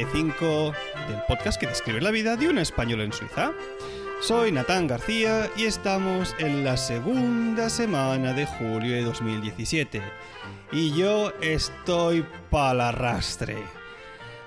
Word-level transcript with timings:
Swiss 0.00 0.08
Spain, 0.08 0.30
capítulo 0.30 0.30
45 0.30 0.72
del 1.08 1.22
podcast 1.28 1.60
que 1.60 1.66
describe 1.66 2.00
la 2.00 2.10
vida 2.10 2.36
de 2.36 2.48
un 2.48 2.58
español 2.58 3.00
en 3.02 3.12
Suiza. 3.12 3.52
Soy 4.22 4.52
Natán 4.52 4.86
García 4.86 5.50
y 5.56 5.64
estamos 5.64 6.34
en 6.38 6.64
la 6.64 6.76
segunda 6.76 7.68
semana 7.68 8.32
de 8.32 8.46
julio 8.46 8.94
de 8.94 9.02
2017. 9.02 10.00
Y 10.72 10.96
yo 10.96 11.32
estoy 11.40 12.24
para 12.50 12.88
arrastre. 12.88 13.56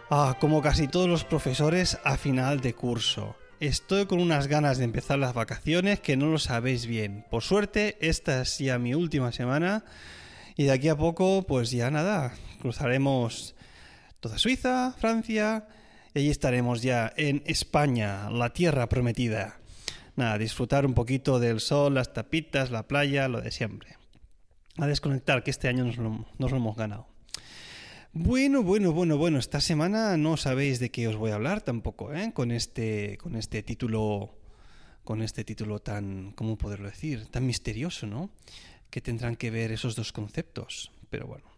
Ah, 0.10 0.38
como 0.40 0.62
casi 0.62 0.88
todos 0.88 1.08
los 1.08 1.24
profesores 1.24 2.00
a 2.04 2.18
final 2.18 2.62
de 2.62 2.74
curso. 2.74 3.36
Estoy 3.60 4.06
con 4.06 4.20
unas 4.20 4.48
ganas 4.48 4.78
de 4.78 4.86
empezar 4.86 5.20
las 5.20 5.34
vacaciones 5.34 6.00
que 6.00 6.18
no 6.18 6.28
lo 6.28 6.40
sabéis 6.40 6.86
bien. 6.86 7.26
Por 7.30 7.44
suerte, 7.44 7.98
esta 8.02 8.42
es 8.42 8.58
ya 8.58 8.80
mi 8.80 8.94
última 8.96 9.32
semana 9.32 9.84
y 10.56 10.66
de 10.66 10.72
aquí 10.72 10.90
a 10.90 10.98
poco, 10.98 11.44
pues 11.44 11.72
ya 11.72 11.92
nada, 11.92 12.34
cruzaremos 12.60 13.56
toda 14.24 14.40
Suiza, 14.40 14.96
Francia 14.98 15.68
y 16.14 16.20
allí 16.20 16.30
estaremos 16.30 16.82
ya 16.82 17.12
en 17.18 17.44
España, 17.46 18.30
la 18.30 18.54
tierra 18.54 18.88
prometida. 18.88 19.60
Nada, 20.16 20.38
disfrutar 20.38 20.86
un 20.86 20.94
poquito 20.94 21.40
del 21.40 21.60
sol, 21.60 21.96
las 21.96 22.14
tapitas, 22.14 22.72
la 22.72 22.88
playa, 22.88 23.28
lo 23.28 23.42
de 23.42 23.52
siempre. 23.52 23.98
A 24.78 24.88
desconectar, 24.88 25.44
que 25.44 25.52
este 25.52 25.68
año 25.68 25.84
nos 25.84 25.98
lo, 25.98 26.26
nos 26.38 26.52
lo 26.52 26.58
hemos 26.58 26.78
ganado. 26.78 27.08
Bueno, 28.14 28.64
bueno, 28.64 28.94
bueno, 28.94 29.18
bueno, 29.18 29.40
esta 29.40 29.60
semana 29.60 30.16
no 30.16 30.38
sabéis 30.38 30.80
de 30.80 30.90
qué 30.90 31.10
os 31.10 31.18
voy 31.18 31.32
a 31.32 31.36
hablar 31.36 31.60
tampoco, 31.62 32.14
¿eh? 32.14 32.32
Con 32.34 32.52
este, 32.52 33.18
con 33.18 33.36
este 33.36 33.62
título, 33.62 34.40
con 35.04 35.22
este 35.22 35.44
título 35.44 35.80
tan, 35.80 36.32
¿cómo 36.32 36.58
poderlo 36.58 36.88
decir? 36.88 37.28
Tan 37.28 37.46
misterioso, 37.46 38.08
¿no? 38.08 38.30
Que 38.90 39.02
tendrán 39.02 39.36
que 39.36 39.52
ver 39.52 39.74
esos 39.74 39.98
dos 39.98 40.14
conceptos. 40.14 40.92
Pero 41.10 41.28
bueno. 41.28 41.53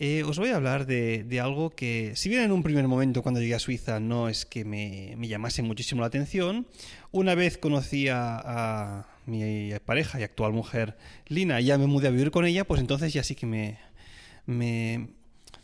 Eh, 0.00 0.22
os 0.22 0.38
voy 0.38 0.50
a 0.50 0.56
hablar 0.56 0.86
de, 0.86 1.40
algo 1.42 1.70
que, 1.70 2.12
si 2.14 2.28
bien 2.28 2.42
en 2.42 2.52
un 2.52 2.62
primer 2.62 2.86
momento 2.86 3.20
cuando 3.20 3.40
llegué 3.40 3.56
a 3.56 3.58
Suiza 3.58 3.98
no 3.98 4.28
es 4.28 4.46
que 4.46 4.64
me, 4.64 5.16
llamase 5.26 5.62
muchísimo 5.62 6.02
la 6.02 6.06
atención, 6.06 6.68
una 7.10 7.34
vez 7.34 7.58
conocí 7.58 8.06
a, 8.08 9.06
mi 9.26 9.72
pareja 9.84 10.20
y 10.20 10.22
actual 10.22 10.52
mujer, 10.52 10.96
Lina, 11.26 11.60
y 11.60 11.64
ya 11.64 11.78
me 11.78 11.86
mudé 11.86 12.08
a 12.08 12.10
vivir 12.12 12.30
con 12.30 12.46
ella, 12.46 12.64
pues 12.64 12.80
entonces 12.80 13.12
ya 13.12 13.24
sí 13.24 13.34
que 13.34 13.46
me, 13.46 13.78
me, 14.46 15.08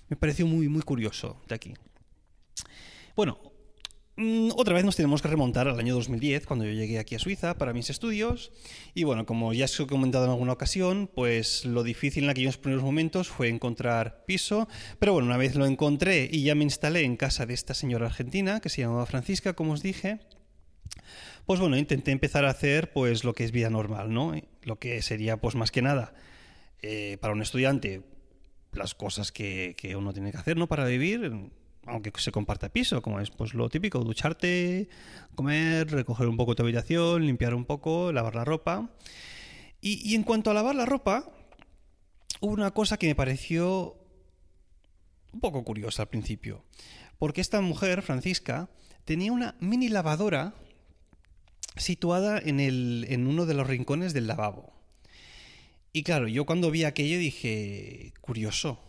me 0.08 0.16
pareció 0.16 0.46
muy, 0.48 0.68
muy 0.68 0.82
curioso 0.82 1.40
de 1.48 1.54
aquí. 1.54 1.74
Bueno, 3.14 3.38
otra 4.16 4.74
vez 4.74 4.84
nos 4.84 4.94
tenemos 4.94 5.22
que 5.22 5.28
remontar 5.28 5.66
al 5.66 5.78
año 5.78 5.94
2010, 5.94 6.46
cuando 6.46 6.64
yo 6.64 6.72
llegué 6.72 6.98
aquí 6.98 7.16
a 7.16 7.18
Suiza 7.18 7.58
para 7.58 7.72
mis 7.72 7.90
estudios. 7.90 8.52
Y 8.94 9.04
bueno, 9.04 9.26
como 9.26 9.52
ya 9.52 9.64
os 9.64 9.80
he 9.80 9.86
comentado 9.86 10.24
en 10.24 10.30
alguna 10.30 10.52
ocasión, 10.52 11.10
pues 11.12 11.64
lo 11.64 11.82
difícil 11.82 12.24
en 12.24 12.30
aquellos 12.30 12.56
primeros 12.56 12.84
momentos 12.84 13.28
fue 13.28 13.48
encontrar 13.48 14.24
piso. 14.24 14.68
Pero 14.98 15.14
bueno, 15.14 15.26
una 15.26 15.36
vez 15.36 15.56
lo 15.56 15.66
encontré 15.66 16.28
y 16.30 16.44
ya 16.44 16.54
me 16.54 16.62
instalé 16.64 17.02
en 17.02 17.16
casa 17.16 17.44
de 17.44 17.54
esta 17.54 17.74
señora 17.74 18.06
argentina, 18.06 18.60
que 18.60 18.68
se 18.68 18.82
llamaba 18.82 19.06
Francisca, 19.06 19.54
como 19.54 19.72
os 19.72 19.82
dije, 19.82 20.20
pues 21.46 21.58
bueno, 21.58 21.76
intenté 21.76 22.12
empezar 22.12 22.44
a 22.44 22.50
hacer 22.50 22.92
pues 22.92 23.24
lo 23.24 23.32
que 23.32 23.44
es 23.44 23.50
vida 23.50 23.68
normal, 23.68 24.12
¿no? 24.12 24.34
Lo 24.62 24.78
que 24.78 25.02
sería 25.02 25.38
pues 25.38 25.56
más 25.56 25.70
que 25.70 25.82
nada 25.82 26.14
eh, 26.82 27.18
para 27.20 27.32
un 27.32 27.42
estudiante 27.42 28.02
las 28.72 28.94
cosas 28.94 29.32
que, 29.32 29.74
que, 29.78 29.96
uno 29.96 30.12
tiene 30.12 30.32
que 30.32 30.38
hacer 30.38 30.56
¿no? 30.56 30.66
para 30.66 30.84
vivir, 30.84 31.32
aunque 31.86 32.12
se 32.16 32.32
comparta 32.32 32.68
piso, 32.68 33.02
como 33.02 33.20
es 33.20 33.30
pues 33.30 33.54
lo 33.54 33.68
típico, 33.68 34.00
ducharte, 34.00 34.88
comer, 35.34 35.90
recoger 35.90 36.26
un 36.28 36.36
poco 36.36 36.54
tu 36.54 36.62
habitación, 36.62 37.26
limpiar 37.26 37.54
un 37.54 37.64
poco, 37.64 38.12
lavar 38.12 38.34
la 38.34 38.44
ropa. 38.44 38.90
Y, 39.80 40.14
en 40.14 40.22
cuanto 40.22 40.50
a 40.50 40.54
lavar 40.54 40.74
la 40.74 40.86
ropa, 40.86 41.30
hubo 42.40 42.52
una 42.52 42.70
cosa 42.70 42.96
que 42.96 43.06
me 43.06 43.14
pareció 43.14 43.96
un 45.32 45.40
poco 45.40 45.62
curiosa 45.62 46.02
al 46.02 46.08
principio, 46.08 46.64
porque 47.18 47.42
esta 47.42 47.60
mujer, 47.60 48.00
Francisca, 48.00 48.70
tenía 49.04 49.30
una 49.32 49.56
mini 49.60 49.90
lavadora 49.90 50.54
situada 51.76 52.38
en, 52.38 52.60
el, 52.60 53.04
en 53.10 53.26
uno 53.26 53.44
de 53.44 53.54
los 53.54 53.66
rincones 53.66 54.14
del 54.14 54.26
lavabo. 54.26 54.72
Y 55.92 56.02
claro, 56.02 56.28
yo 56.28 56.46
cuando 56.46 56.70
vi 56.70 56.84
aquello 56.84 57.18
dije, 57.18 58.14
curioso. 58.20 58.80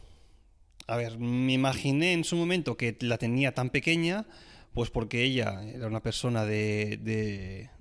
A 0.88 0.98
ver, 0.98 1.18
me 1.18 1.54
imaginé 1.54 2.14
en 2.14 2.24
su 2.24 2.36
momento 2.36 2.78
que 2.78 2.96
la 3.02 3.18
tenía 3.18 3.54
tan 3.54 3.70
pequeña, 3.70 4.26
pues 4.74 4.90
porque 4.92 5.24
ella 5.24 5.64
era 5.64 5.88
una 5.88 6.02
persona 6.02 6.46
de, 6.46 6.98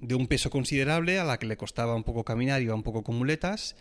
de, 0.00 0.15
un 0.15 0.26
peso 0.26 0.50
considerable, 0.50 1.19
a 1.19 1.25
la 1.25 1.38
que 1.38 1.47
le 1.47 1.56
costaba 1.56 1.94
un 1.94 2.04
poco 2.04 2.25
caminar, 2.25 2.62
iba 2.62 2.75
un 2.75 2.82
poco 2.82 3.03
con 3.03 3.16
muletas. 3.16 3.76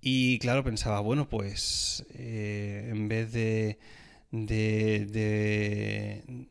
Y 0.00 0.38
claro, 0.38 0.64
pensaba, 0.64 1.00
bueno, 1.00 1.28
pues 1.28 2.04
eh, 2.14 2.88
en 2.90 3.08
vez 3.08 3.32
de, 3.32 3.78
de, 4.30 5.06
de, 5.06 6.46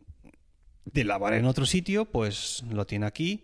de 0.85 1.03
lavar 1.03 1.33
en 1.33 1.45
otro 1.45 1.65
sitio, 1.65 2.05
pues 2.05 2.63
lo 2.69 2.85
tiene 2.85 3.07
aquí 3.07 3.43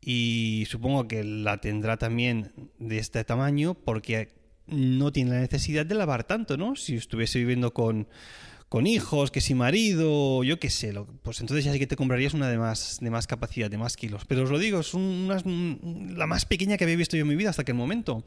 y 0.00 0.66
supongo 0.70 1.08
que 1.08 1.24
la 1.24 1.60
tendrá 1.60 1.96
también 1.96 2.52
de 2.78 2.98
este 2.98 3.24
tamaño 3.24 3.74
porque 3.74 4.37
no 4.68 5.12
tiene 5.12 5.32
la 5.32 5.40
necesidad 5.40 5.86
de 5.86 5.94
lavar 5.94 6.24
tanto, 6.24 6.56
¿no? 6.56 6.76
Si 6.76 6.96
estuviese 6.96 7.38
viviendo 7.38 7.72
con, 7.72 8.08
con 8.68 8.86
hijos, 8.86 9.30
que 9.30 9.40
si 9.40 9.54
marido, 9.54 10.44
yo 10.44 10.60
qué 10.60 10.68
sé, 10.70 10.92
lo, 10.92 11.06
pues 11.06 11.40
entonces 11.40 11.64
ya 11.64 11.72
sí 11.72 11.78
que 11.78 11.86
te 11.86 11.96
comprarías 11.96 12.34
una 12.34 12.48
de 12.48 12.58
más, 12.58 12.98
de 13.00 13.10
más 13.10 13.26
capacidad, 13.26 13.70
de 13.70 13.78
más 13.78 13.96
kilos. 13.96 14.24
Pero 14.26 14.42
os 14.42 14.50
lo 14.50 14.58
digo, 14.58 14.80
es 14.80 14.94
una, 14.94 15.42
la 15.44 16.26
más 16.26 16.44
pequeña 16.44 16.76
que 16.76 16.84
había 16.84 16.96
visto 16.96 17.16
yo 17.16 17.22
en 17.22 17.28
mi 17.28 17.36
vida 17.36 17.50
hasta 17.50 17.62
aquel 17.62 17.76
momento. 17.76 18.24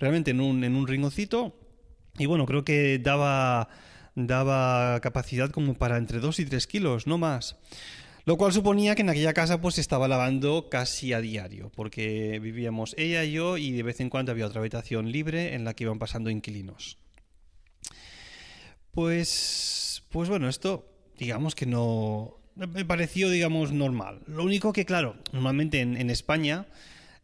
Realmente 0.00 0.32
en 0.32 0.40
un, 0.40 0.64
en 0.64 0.74
un 0.74 0.86
ringoncito. 0.88 1.56
Y 2.18 2.26
bueno, 2.26 2.46
creo 2.46 2.64
que 2.64 2.98
daba, 2.98 3.68
daba 4.16 5.00
capacidad 5.00 5.50
como 5.50 5.74
para 5.74 5.96
entre 5.96 6.18
2 6.18 6.40
y 6.40 6.46
3 6.46 6.66
kilos, 6.66 7.06
no 7.06 7.18
más. 7.18 7.56
Lo 8.26 8.38
cual 8.38 8.52
suponía 8.52 8.94
que 8.94 9.02
en 9.02 9.10
aquella 9.10 9.34
casa 9.34 9.60
pues 9.60 9.74
se 9.74 9.82
estaba 9.82 10.08
lavando 10.08 10.68
casi 10.70 11.12
a 11.12 11.20
diario, 11.20 11.70
porque 11.74 12.38
vivíamos 12.40 12.94
ella 12.96 13.22
y 13.24 13.32
yo 13.32 13.58
y 13.58 13.72
de 13.72 13.82
vez 13.82 14.00
en 14.00 14.08
cuando 14.08 14.32
había 14.32 14.46
otra 14.46 14.60
habitación 14.60 15.12
libre 15.12 15.54
en 15.54 15.64
la 15.64 15.74
que 15.74 15.84
iban 15.84 15.98
pasando 15.98 16.30
inquilinos. 16.30 16.96
Pues, 18.92 20.04
pues 20.08 20.28
bueno, 20.28 20.48
esto 20.48 20.88
digamos 21.18 21.54
que 21.54 21.66
no 21.66 22.38
me 22.54 22.84
pareció 22.84 23.28
digamos 23.28 23.72
normal. 23.72 24.22
Lo 24.26 24.44
único 24.44 24.72
que 24.72 24.86
claro, 24.86 25.16
normalmente 25.32 25.80
en, 25.80 25.96
en 25.96 26.08
España 26.08 26.66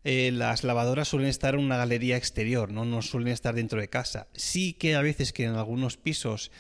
eh, 0.02 0.30
las 0.32 0.64
lavadoras 0.64 1.08
suelen 1.08 1.28
estar 1.28 1.54
en 1.54 1.60
una 1.60 1.76
galería 1.76 2.16
exterior, 2.16 2.72
¿no? 2.72 2.84
no 2.84 3.02
suelen 3.02 3.32
estar 3.32 3.54
dentro 3.54 3.80
de 3.80 3.88
casa. 3.88 4.28
Sí 4.32 4.72
que 4.72 4.94
a 4.94 5.02
veces 5.02 5.32
que 5.32 5.44
en 5.44 5.54
algunos 5.54 5.96
pisos 5.98 6.50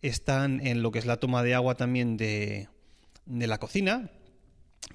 están 0.00 0.66
en 0.66 0.82
lo 0.82 0.92
que 0.92 0.98
es 0.98 1.06
la 1.06 1.18
toma 1.18 1.42
de 1.42 1.54
agua 1.54 1.74
también 1.76 2.16
de 2.16 2.68
de 3.26 3.46
la 3.46 3.58
cocina. 3.58 4.10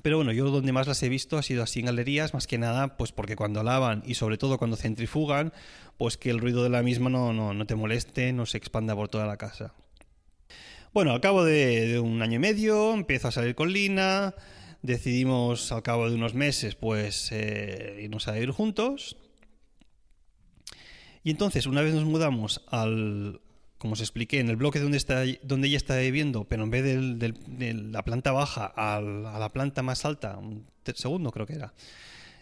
Pero 0.02 0.18
bueno, 0.18 0.32
yo 0.32 0.50
donde 0.50 0.72
más 0.72 0.88
las 0.88 1.04
he 1.04 1.10
visto 1.10 1.38
ha 1.38 1.44
sido 1.44 1.64
así 1.64 1.82
en 1.82 1.86
galerías, 1.88 2.34
más 2.34 2.48
que 2.48 2.58
nada, 2.58 2.98
pues 2.98 3.12
porque 3.12 3.36
cuando 3.36 3.62
lavan 3.62 4.04
y 4.06 4.16
sobre 4.16 4.38
todo 4.38 4.58
cuando 4.58 4.78
centrifugan, 4.78 5.54
pues 5.98 6.18
que 6.18 6.30
el 6.30 6.40
ruido 6.40 6.64
de 6.64 6.70
la 6.70 6.82
misma 6.82 7.10
no, 7.10 7.34
no, 7.34 7.54
no 7.54 7.66
te 7.68 7.76
moleste, 7.76 8.34
no 8.34 8.46
se 8.46 8.58
expanda 8.58 8.96
por 8.96 9.10
toda 9.10 9.28
la 9.28 9.38
casa. 9.38 9.74
Bueno, 10.94 11.12
al 11.12 11.22
cabo 11.22 11.46
de, 11.46 12.00
un 12.00 12.22
año 12.22 12.36
y 12.36 12.40
medio 12.40 12.94
empiezo 12.94 13.30
a 13.30 13.32
salir 13.32 13.56
con 13.56 13.72
Lina, 13.72 14.36
decidimos 14.82 15.72
al 15.72 15.84
cabo 15.84 16.10
de 16.10 16.16
unos 16.16 16.34
meses 16.34 16.76
pues 16.76 17.32
eh, 17.32 18.02
irnos 18.02 18.28
a 18.28 18.38
ir 18.38 18.52
juntos. 18.52 19.16
Y 21.24 21.32
entonces, 21.32 21.66
una 21.66 21.82
vez 21.82 21.94
nos 21.94 22.04
mudamos 22.04 22.62
al, 22.68 23.40
como 23.82 23.94
os 23.94 24.00
expliqué, 24.00 24.40
en 24.40 24.48
el 24.48 24.58
bloque 24.58 24.80
donde, 24.80 24.98
está, 24.98 25.24
donde 25.42 25.68
ella 25.68 25.78
está 25.78 25.98
viviendo, 25.98 26.44
pero 26.44 26.64
en 26.64 26.70
vez 26.70 26.84
de, 26.84 27.74
la 27.74 28.04
planta 28.04 28.32
baja 28.32 28.68
a 28.68 29.02
la 29.02 29.50
planta 29.50 29.82
más 29.82 30.06
alta, 30.06 30.38
un 30.38 30.68
segundo 30.94 31.32
creo 31.32 31.48
que 31.48 31.54
era, 31.54 31.74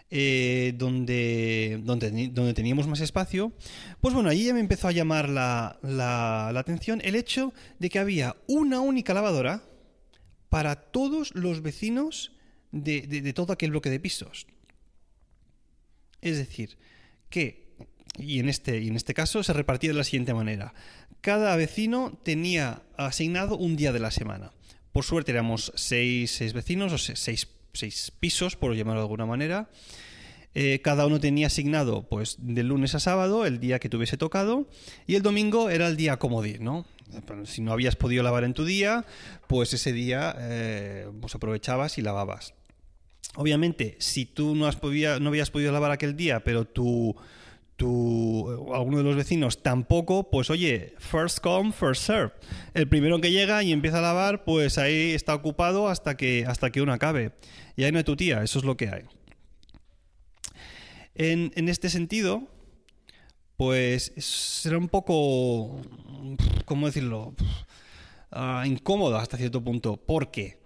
eh, 0.09 0.74
donde, 0.75 1.80
donde, 1.81 2.27
donde, 2.27 2.53
teníamos 2.53 2.88
más 2.88 3.00
espacio, 3.00 3.53
pues 4.01 4.13
bueno, 4.13 4.30
ahí 4.30 4.44
ya 4.44 4.53
me 4.53 4.59
empezó 4.59 4.89
a 4.89 4.91
llamar 4.91 5.30
la, 5.30 5.80
la, 5.81 6.51
la 6.51 6.59
atención 6.59 7.00
el 7.06 7.15
hecho 7.15 7.53
de 7.80 7.89
que 7.89 8.00
había 8.00 8.35
una 8.47 8.81
única 8.81 9.13
lavadora 9.13 9.63
para 10.50 10.75
todos 10.75 11.33
los 11.35 11.62
vecinos 11.62 12.33
de, 12.74 13.03
de, 13.03 13.21
de 13.21 13.31
todo 13.31 13.53
aquel 13.53 13.71
bloque 13.71 13.89
de 13.89 14.01
pisos. 14.01 14.45
Es 16.19 16.35
decir, 16.35 16.77
que 17.30 17.69
y 18.19 18.39
en 18.39 18.50
este, 18.50 18.80
y 18.80 18.88
en 18.88 18.95
este 18.95 19.13
caso 19.13 19.44
se 19.44 19.53
repartía 19.53 19.92
de 19.92 19.95
la 19.95 20.03
siguiente 20.03 20.33
manera 20.33 20.74
cada 21.21 21.56
vecino 21.56 22.18
tenía 22.24 22.81
asignado 22.98 23.57
un 23.57 23.75
día 23.75 23.92
de 23.92 24.00
la 24.00 24.12
semana. 24.12 24.51
Por 24.92 25.04
suerte 25.04 25.31
éramos 25.31 25.71
seis, 25.75 26.31
seis 26.31 26.54
vecinos, 26.54 26.94
o 26.94 26.98
seis, 26.98 27.48
seis, 27.74 28.12
pisos, 28.19 28.56
por 28.56 28.75
llamarlo 28.75 29.01
de 29.01 29.06
alguna 29.06 29.25
manera. 29.25 29.69
Eh, 30.56 30.81
cada 30.81 31.06
uno 31.06 31.19
tenía 31.19 31.48
asignado, 31.48 32.10
pues, 32.10 32.38
de 32.39 32.63
lunes 32.63 32.95
a 32.95 33.00
sábado, 33.00 33.45
el 33.45 33.60
día 33.60 33.80
que 33.80 33.89
tuviese 33.89 34.18
tocado, 34.18 34.68
y 35.06 35.16
el 35.16 35.21
domingo 35.21 35.69
era 35.69 35.88
el 35.88 35.95
día 35.95 36.18
comodín, 36.18 36.63
¿no? 36.63 36.86
Si 37.45 37.62
no 37.62 37.71
habías 37.71 37.95
podido 37.95 38.24
lavar 38.24 38.44
en 38.44 38.54
tu 38.54 38.66
día, 38.66 39.06
pues 39.48 39.74
ese 39.74 39.94
día 39.94 40.36
eh, 40.39 41.07
pues 41.21 41.33
aprovechabas 41.33 41.98
y 41.98 42.01
lavabas. 42.01 42.54
Obviamente, 43.36 43.95
si 44.00 44.25
tú 44.25 44.56
no, 44.56 44.68
has 44.68 44.77
no 44.81 45.30
habías 45.30 45.51
podido 45.51 45.71
lavar 45.71 45.92
aquel 45.92 46.16
día, 46.16 46.44
pero 46.44 46.66
tu 46.66 47.16
tu, 47.79 48.69
alguno 48.73 48.97
de 48.97 49.03
los 49.05 49.15
vecinos 49.15 49.63
tampoco, 49.63 50.29
pues 50.29 50.49
oye, 50.49 50.93
first 50.99 51.39
come, 51.39 51.71
first 51.71 52.03
serve. 52.03 52.33
El 52.73 52.89
primero 52.89 53.21
que 53.21 53.31
llega 53.31 53.63
y 53.63 53.71
empieza 53.71 53.99
a 53.99 54.01
lavar, 54.01 54.43
pues 54.43 54.77
ahí 54.77 55.13
está 55.13 55.33
ocupado 55.33 55.87
hasta 55.87 56.17
que, 56.17 56.45
hasta 56.45 56.71
que 56.71 56.81
uno 56.81 56.91
acabe. 56.91 57.31
Y 57.77 57.85
ahí 57.85 57.91
no 57.91 57.97
hay 57.97 58.03
tu 58.03 58.17
tía, 58.17 58.43
eso 58.43 58.59
es 58.59 58.65
lo 58.65 58.75
que 58.75 58.89
hay. 58.89 59.03
En, 61.15 61.53
en 61.55 61.69
este 61.69 61.89
sentido, 61.89 62.43
pues 63.55 64.11
será 64.17 64.77
un 64.77 64.89
poco, 64.89 65.81
¿cómo 66.65 66.85
decirlo? 66.85 67.33
Uh, 68.31 68.65
incómodo 68.65 69.17
hasta 69.17 69.37
cierto 69.37 69.63
punto. 69.63 69.95
¿Por 69.95 70.31
qué? 70.31 70.58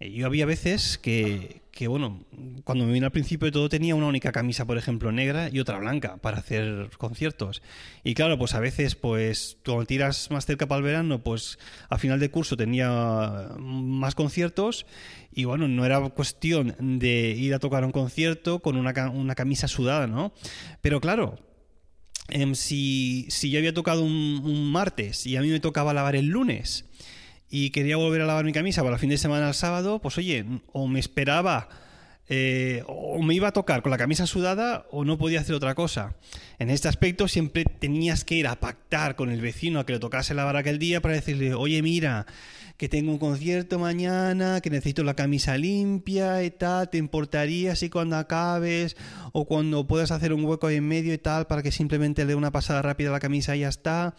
Eh, 0.00 0.10
yo 0.12 0.26
había 0.26 0.46
veces 0.46 0.98
que, 0.98 1.60
bueno, 1.86 2.24
cuando 2.64 2.84
me 2.84 2.92
vine 2.92 3.06
al 3.06 3.12
principio 3.12 3.46
de 3.46 3.52
todo 3.52 3.68
tenía 3.68 3.94
una 3.94 4.06
única 4.06 4.32
camisa, 4.32 4.66
por 4.66 4.76
ejemplo, 4.76 5.12
negra 5.12 5.48
y 5.50 5.60
otra 5.60 5.78
blanca 5.78 6.16
para 6.16 6.38
hacer 6.38 6.90
conciertos. 6.98 7.62
Y 8.02 8.14
claro, 8.14 8.38
pues 8.38 8.54
a 8.54 8.60
veces, 8.60 8.96
pues 8.96 9.56
cuando 9.64 9.86
tiras 9.86 10.30
más 10.30 10.46
cerca 10.46 10.66
para 10.66 10.78
el 10.78 10.84
verano, 10.84 11.22
pues 11.22 11.58
a 11.88 11.98
final 11.98 12.18
de 12.18 12.30
curso 12.30 12.56
tenía 12.56 13.50
más 13.58 14.14
conciertos 14.14 14.86
y 15.32 15.44
bueno, 15.44 15.68
no 15.68 15.86
era 15.86 16.00
cuestión 16.10 16.76
de 16.98 17.30
ir 17.30 17.54
a 17.54 17.58
tocar 17.58 17.84
un 17.84 17.92
concierto 17.92 18.60
con 18.60 18.76
una, 18.76 19.10
una 19.10 19.34
camisa 19.34 19.68
sudada, 19.68 20.06
¿no? 20.06 20.32
Pero 20.82 21.00
claro, 21.00 21.38
Em, 22.30 22.54
si, 22.54 23.26
si, 23.28 23.50
yo 23.50 23.58
había 23.58 23.74
tocado 23.74 24.02
un, 24.04 24.70
martes 24.70 25.26
y 25.26 25.36
a 25.36 25.42
mí 25.42 25.48
me 25.48 25.60
tocaba 25.60 25.92
lavar 25.92 26.14
el 26.14 26.26
lunes 26.26 26.84
y 27.50 27.70
quería 27.70 27.96
volver 27.96 28.22
a 28.22 28.26
lavar 28.26 28.44
mi 28.44 28.52
camisa 28.52 28.82
para 28.82 28.94
el 28.94 29.00
fin 29.00 29.10
de 29.10 29.18
semana 29.18 29.48
al 29.48 29.54
sábado, 29.54 30.00
pues 30.00 30.16
oye, 30.16 30.44
o 30.72 30.86
me 30.86 31.00
esperaba 31.00 31.68
eh, 32.32 32.84
o 32.86 33.20
me 33.22 33.34
iba 33.34 33.48
a 33.48 33.52
tocar 33.52 33.82
con 33.82 33.90
la 33.90 33.98
camisa 33.98 34.24
sudada 34.24 34.86
o 34.92 35.04
no 35.04 35.18
podía 35.18 35.40
hacer 35.40 35.56
otra 35.56 35.74
cosa. 35.74 36.14
En 36.60 36.70
este 36.70 36.86
aspecto 36.86 37.26
siempre 37.26 37.64
tenías 37.64 38.24
que 38.24 38.36
ir 38.36 38.46
a 38.46 38.60
pactar 38.60 39.16
con 39.16 39.30
el 39.30 39.40
vecino 39.40 39.80
a 39.80 39.84
que 39.84 39.94
le 39.94 39.98
tocase 39.98 40.32
lavar 40.32 40.56
aquel 40.56 40.78
día 40.78 41.02
para 41.02 41.14
decirle, 41.14 41.54
oye, 41.54 41.82
mira, 41.82 42.26
que 42.76 42.88
tengo 42.88 43.10
un 43.10 43.18
concierto 43.18 43.80
mañana, 43.80 44.60
que 44.60 44.70
necesito 44.70 45.02
la 45.02 45.14
camisa 45.14 45.56
limpia 45.58 46.44
y 46.44 46.52
tal, 46.52 46.88
¿te 46.88 46.98
importaría 46.98 47.74
si 47.74 47.90
cuando 47.90 48.16
acabes 48.16 48.96
o 49.32 49.44
cuando 49.44 49.88
puedas 49.88 50.12
hacer 50.12 50.32
un 50.32 50.44
hueco 50.44 50.68
ahí 50.68 50.76
en 50.76 50.86
medio 50.86 51.12
y 51.12 51.18
tal 51.18 51.48
para 51.48 51.64
que 51.64 51.72
simplemente 51.72 52.22
le 52.22 52.28
dé 52.28 52.34
una 52.36 52.52
pasada 52.52 52.80
rápida 52.80 53.08
a 53.08 53.12
la 53.12 53.20
camisa 53.20 53.56
y 53.56 53.60
ya 53.60 53.68
está? 53.68 54.14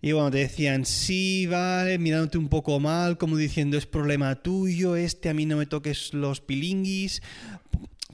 Y 0.00 0.12
bueno, 0.12 0.30
te 0.30 0.38
decían, 0.38 0.84
sí, 0.84 1.46
vale, 1.46 1.98
mirándote 1.98 2.38
un 2.38 2.48
poco 2.48 2.80
mal, 2.80 3.18
como 3.18 3.36
diciendo, 3.36 3.76
es 3.76 3.86
problema 3.86 4.36
tuyo, 4.36 4.96
este, 4.96 5.28
a 5.28 5.34
mí 5.34 5.46
no 5.46 5.56
me 5.56 5.66
toques 5.66 6.14
los 6.14 6.40
pilinguis. 6.40 7.22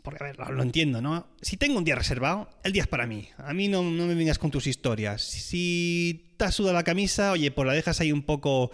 Porque, 0.03 0.25
a 0.25 0.27
ver, 0.29 0.39
lo 0.51 0.63
entiendo, 0.63 1.03
¿no? 1.03 1.27
Si 1.43 1.57
tengo 1.57 1.79
un 1.79 1.85
día 1.85 1.95
reservado, 1.95 2.49
el 2.65 2.73
día 2.73 2.83
es 2.83 2.89
para 2.89 3.07
mí. 3.07 3.29
A 3.39 3.53
mí 3.53 3.69
no, 3.69 3.83
no 3.83 4.07
me 4.07 4.15
vengas 4.15 4.39
con 4.39 4.51
tus 4.51 4.67
historias. 4.67 5.23
Si 5.23 6.35
te 6.37 6.47
has 6.47 6.55
sudado 6.55 6.75
la 6.75 6.85
camisa, 6.85 7.33
oye, 7.33 7.51
pues 7.51 7.67
la 7.67 7.75
dejas 7.75 8.01
ahí 8.01 8.13
un 8.13 8.23
poco 8.23 8.71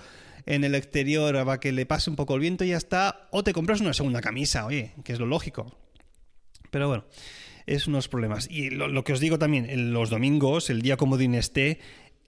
en 0.46 0.62
el 0.62 0.74
exterior 0.74 1.34
para 1.44 1.60
que 1.60 1.72
le 1.72 1.84
pase 1.86 2.08
un 2.08 2.16
poco 2.16 2.34
el 2.34 2.40
viento 2.40 2.64
y 2.64 2.68
ya 2.68 2.76
está. 2.76 3.28
O 3.32 3.42
te 3.42 3.52
compras 3.52 3.80
una 3.80 3.92
segunda 3.92 4.20
camisa, 4.20 4.66
oye, 4.66 4.92
que 5.04 5.12
es 5.12 5.18
lo 5.18 5.26
lógico. 5.26 5.76
Pero 6.70 6.88
bueno, 6.88 7.04
es 7.66 7.86
unos 7.86 8.08
problemas. 8.08 8.48
Y 8.50 8.70
lo, 8.70 9.04
que 9.04 9.12
os 9.12 9.20
digo 9.20 9.38
también, 9.38 9.92
los 9.92 10.10
domingos, 10.10 10.70
el 10.70 10.82
día 10.82 10.96
como 10.96 11.18
esté, 11.18 11.80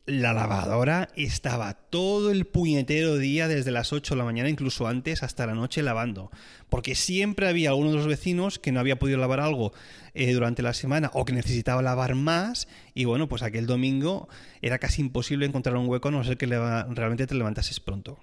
la 0.08 0.32
lavadora 0.32 1.10
estaba 1.16 1.74
todo 1.74 2.30
el 2.30 2.46
puñetero 2.46 3.18
día 3.18 3.46
desde 3.46 3.70
las 3.70 3.92
8 3.92 4.14
de 4.14 4.18
la 4.18 4.24
mañana, 4.24 4.48
incluso 4.48 4.86
antes, 4.86 5.22
hasta 5.22 5.46
la 5.46 5.54
noche 5.54 5.82
lavando. 5.82 6.30
Porque 6.70 6.94
siempre 6.94 7.46
había 7.46 7.68
alguno 7.68 7.90
de 7.90 7.96
los 7.96 8.06
vecinos 8.06 8.58
que 8.58 8.72
no 8.72 8.80
había 8.80 8.98
podido 8.98 9.18
lavar 9.18 9.40
algo 9.40 9.74
eh, 10.14 10.32
durante 10.32 10.62
la 10.62 10.72
semana 10.72 11.10
o 11.12 11.26
que 11.26 11.34
necesitaba 11.34 11.82
lavar 11.82 12.14
más. 12.14 12.68
Y 12.94 13.04
bueno, 13.04 13.28
pues 13.28 13.42
aquel 13.42 13.66
domingo 13.66 14.28
era 14.62 14.78
casi 14.78 15.02
imposible 15.02 15.44
encontrar 15.44 15.76
un 15.76 15.86
hueco 15.86 16.08
a 16.08 16.10
no 16.10 16.24
ser 16.24 16.38
que 16.38 16.46
realmente 16.46 17.26
te 17.26 17.34
levantases 17.34 17.78
pronto. 17.78 18.18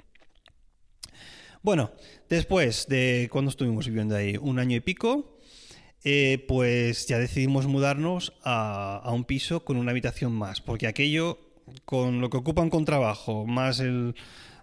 Bueno, 1.62 1.92
después 2.30 2.88
de 2.88 3.30
cuando 3.32 3.50
estuvimos 3.50 3.86
viviendo 3.86 4.16
ahí, 4.16 4.38
un 4.38 4.58
año 4.58 4.76
y 4.76 4.80
pico, 4.80 5.40
eh, 6.04 6.44
pues 6.48 7.06
ya 7.06 7.20
decidimos 7.20 7.68
mudarnos 7.68 8.34
a, 8.44 8.98
a, 9.04 9.12
un 9.12 9.24
piso 9.24 9.64
con 9.64 9.78
una 9.78 9.92
habitación 9.92 10.32
más, 10.32 10.62
porque 10.62 10.86
aquello 10.86 11.45
con 11.86 12.22
lo 12.22 12.30
que 12.30 12.38
ocupan 12.38 12.70
con 12.70 12.86
trabajo, 12.86 13.46
más 13.46 13.80
el 13.80 14.16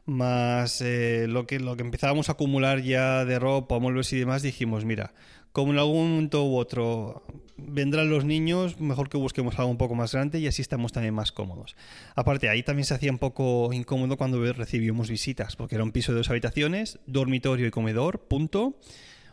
más 0.04 0.80
eh, 0.80 1.26
lo 1.28 1.46
que 1.46 1.60
lo 1.60 1.76
que 1.76 1.82
empezábamos 1.82 2.28
a 2.28 2.32
acumular 2.32 2.82
ya 2.82 3.24
de 3.24 3.38
ropa, 3.38 3.78
muebles 3.78 4.12
y 4.12 4.18
demás, 4.18 4.42
dijimos, 4.42 4.84
mira, 4.84 5.14
como 5.52 5.72
en 5.72 5.78
algún 5.78 6.10
momento 6.10 6.44
u 6.44 6.56
otro 6.56 7.22
vendrán 7.56 8.10
los 8.10 8.24
niños, 8.24 8.80
mejor 8.80 9.08
que 9.08 9.18
busquemos 9.18 9.58
algo 9.58 9.70
un 9.70 9.76
poco 9.76 9.94
más 9.94 10.12
grande 10.12 10.40
y 10.40 10.46
así 10.46 10.62
estamos 10.62 10.92
también 10.92 11.14
más 11.14 11.30
cómodos. 11.30 11.76
Aparte, 12.16 12.48
ahí 12.48 12.62
también 12.62 12.86
se 12.86 12.94
hacía 12.94 13.12
un 13.12 13.18
poco 13.18 13.72
incómodo 13.72 14.16
cuando 14.16 14.52
recibíamos 14.52 15.10
visitas, 15.10 15.56
porque 15.56 15.76
era 15.76 15.84
un 15.84 15.92
piso 15.92 16.12
de 16.12 16.18
dos 16.18 16.30
habitaciones, 16.30 16.98
dormitorio 17.06 17.66
y 17.66 17.70
comedor, 17.70 18.20
punto. 18.20 18.78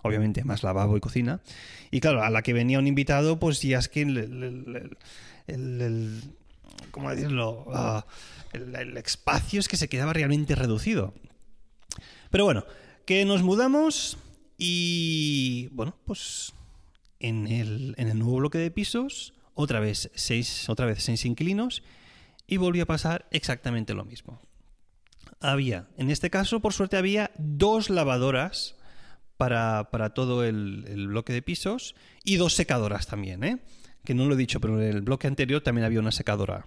Obviamente 0.02 0.46
más 0.46 0.64
lavabo 0.64 0.96
y 0.96 1.02
cocina. 1.02 1.42
Y 1.92 2.00
claro, 2.00 2.24
a 2.24 2.30
la 2.30 2.42
que 2.42 2.54
venía 2.54 2.80
un 2.80 2.88
invitado, 2.88 3.38
pues 3.38 3.62
ya 3.62 3.80
es 3.80 3.90
que 3.90 4.04
el 4.04 4.98
¿cómo 6.92 7.10
decirlo? 7.10 7.66
Ah, 7.74 8.06
el, 8.54 8.98
espacio 8.98 9.60
es 9.60 9.68
que 9.68 9.78
se 9.78 9.90
quedaba 9.90 10.14
realmente 10.14 10.56
reducido. 10.56 11.14
Pero 12.30 12.46
bueno, 12.46 12.66
que 13.06 13.26
nos 13.26 13.44
mudamos 13.44 14.18
y 14.58 15.68
bueno, 15.72 15.96
pues 16.06 16.54
en 17.20 17.48
el, 17.48 17.96
nuevo 18.18 18.38
bloque 18.38 18.58
de 18.58 18.72
pisos, 18.72 19.34
otra 19.54 19.80
vez 19.80 20.12
seis, 20.16 20.70
otra 20.70 20.86
vez 20.86 21.04
seis 21.04 21.26
inquilinos 21.26 21.84
y 22.48 22.58
volvió 22.58 22.84
a 22.84 22.88
pasar 22.88 23.28
exactamente 23.32 23.94
lo 23.94 24.06
mismo. 24.06 24.40
Había, 25.40 25.88
en 25.98 26.10
este 26.10 26.30
caso, 26.30 26.60
por 26.60 26.74
suerte, 26.74 26.98
había 26.98 27.32
dos 27.38 27.90
lavadoras 27.90 28.76
para, 29.38 29.88
todo 30.14 30.44
el, 30.44 30.86
el, 30.88 31.08
bloque 31.08 31.32
de 31.32 31.42
pisos 31.42 31.96
y 32.26 32.36
dos 32.36 32.54
secadoras 32.54 33.08
también, 33.08 33.44
¿eh? 33.46 33.60
Que 34.10 34.16
no 34.16 34.26
lo 34.26 34.34
he 34.34 34.38
dicho, 34.38 34.60
pero 34.60 34.82
en 34.82 34.88
el 34.88 35.02
bloque 35.02 35.28
anterior 35.28 35.62
también 35.62 35.86
había 35.86 36.00
una 36.00 36.12
secadora. 36.12 36.66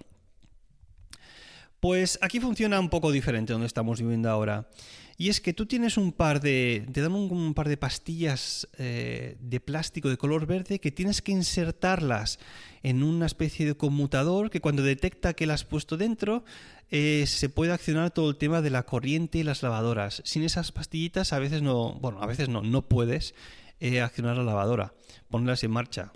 Pues 1.80 2.16
aquí 2.22 2.38
funciona 2.38 2.78
un 2.78 2.88
poco 2.88 3.10
diferente 3.10 3.52
donde 3.52 3.66
estamos 3.66 4.00
viviendo 4.00 4.30
ahora. 4.30 4.70
Y 5.18 5.28
es 5.28 5.40
que 5.40 5.52
tú 5.52 5.66
tienes 5.66 5.96
un 5.96 6.12
par 6.12 6.40
de. 6.40 6.86
Te 6.92 7.00
dan 7.00 7.10
un, 7.10 7.54
par 7.54 7.68
de 7.68 7.76
pastillas 7.76 8.68
eh, 8.78 9.38
de 9.40 9.58
plástico 9.58 10.08
de 10.08 10.16
color 10.16 10.46
verde 10.46 10.78
que 10.78 10.92
tienes 10.92 11.20
que 11.20 11.32
insertarlas 11.32 12.38
en 12.84 13.02
una 13.02 13.26
especie 13.26 13.66
de 13.66 13.74
conmutador 13.74 14.48
que 14.48 14.60
cuando 14.60 14.84
detecta 14.84 15.34
que 15.34 15.46
las 15.46 15.62
has 15.62 15.66
puesto 15.66 15.96
dentro 15.96 16.44
eh, 16.92 17.24
se 17.26 17.48
puede 17.48 17.72
accionar 17.72 18.12
todo 18.12 18.30
el 18.30 18.36
tema 18.36 18.62
de 18.62 18.70
la 18.70 18.84
corriente 18.84 19.38
y 19.38 19.42
las 19.42 19.64
lavadoras. 19.64 20.22
Sin 20.24 20.44
esas 20.44 20.70
pastillitas 20.70 21.32
a 21.32 21.40
veces 21.40 21.60
no. 21.60 21.94
Bueno, 21.94 22.22
a 22.22 22.26
veces 22.26 22.48
no, 22.48 22.62
no 22.62 22.82
puedes 22.82 23.34
eh, 23.80 24.00
accionar 24.00 24.36
la 24.36 24.44
lavadora, 24.44 24.94
ponerlas 25.28 25.64
en 25.64 25.72
marcha. 25.72 26.12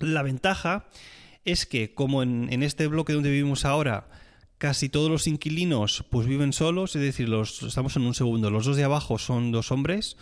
La 0.00 0.22
ventaja 0.22 0.86
es 1.44 1.64
que, 1.64 1.94
como 1.94 2.22
en, 2.22 2.62
este 2.62 2.86
bloque 2.88 3.12
donde 3.12 3.30
vivimos 3.30 3.64
ahora, 3.64 4.08
casi 4.58 4.88
todos 4.88 5.10
los 5.10 5.26
inquilinos 5.26 6.04
pues 6.10 6.26
viven 6.26 6.52
solos, 6.52 6.96
es 6.96 7.02
decir, 7.02 7.28
los, 7.28 7.62
estamos 7.62 7.96
en 7.96 8.02
un 8.02 8.14
segundo, 8.14 8.50
los 8.50 8.66
dos 8.66 8.76
de 8.76 8.84
abajo 8.84 9.18
son 9.18 9.52
dos 9.52 9.70
hombres, 9.70 10.16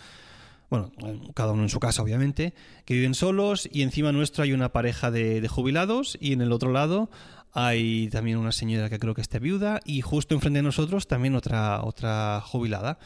bueno, 0.69 0.91
cada 1.33 1.53
uno 1.53 1.63
en 1.63 1.69
su 1.69 1.79
casa 1.79 2.01
obviamente, 2.01 2.53
que 2.85 2.93
viven 2.93 3.15
solos 3.15 3.67
y 3.71 3.81
encima 3.81 4.11
nuestro 4.11 4.43
hay 4.43 4.53
una 4.53 4.71
pareja 4.71 5.09
de, 5.09 5.45
jubilados 5.47 6.17
y 6.21 6.33
en 6.33 6.41
el 6.41 6.51
otro 6.51 6.71
lado 6.71 7.09
hay 7.53 8.09
también 8.09 8.37
una 8.37 8.51
señora 8.51 8.89
que 8.89 8.99
creo 8.99 9.13
que 9.13 9.21
está 9.21 9.39
viuda 9.39 9.79
y 9.85 10.01
justo 10.01 10.35
enfrente 10.35 10.59
de 10.59 10.63
nosotros 10.63 11.07
también 11.07 11.35
otra, 11.35 11.83
otra 11.83 12.41
jubilada. 12.41 12.99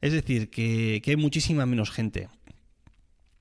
Es 0.00 0.12
decir, 0.12 0.48
que, 0.48 1.02
que 1.04 1.10
hay 1.10 1.16
muchísima 1.16 1.66
menos 1.66 1.90
gente. 1.90 2.28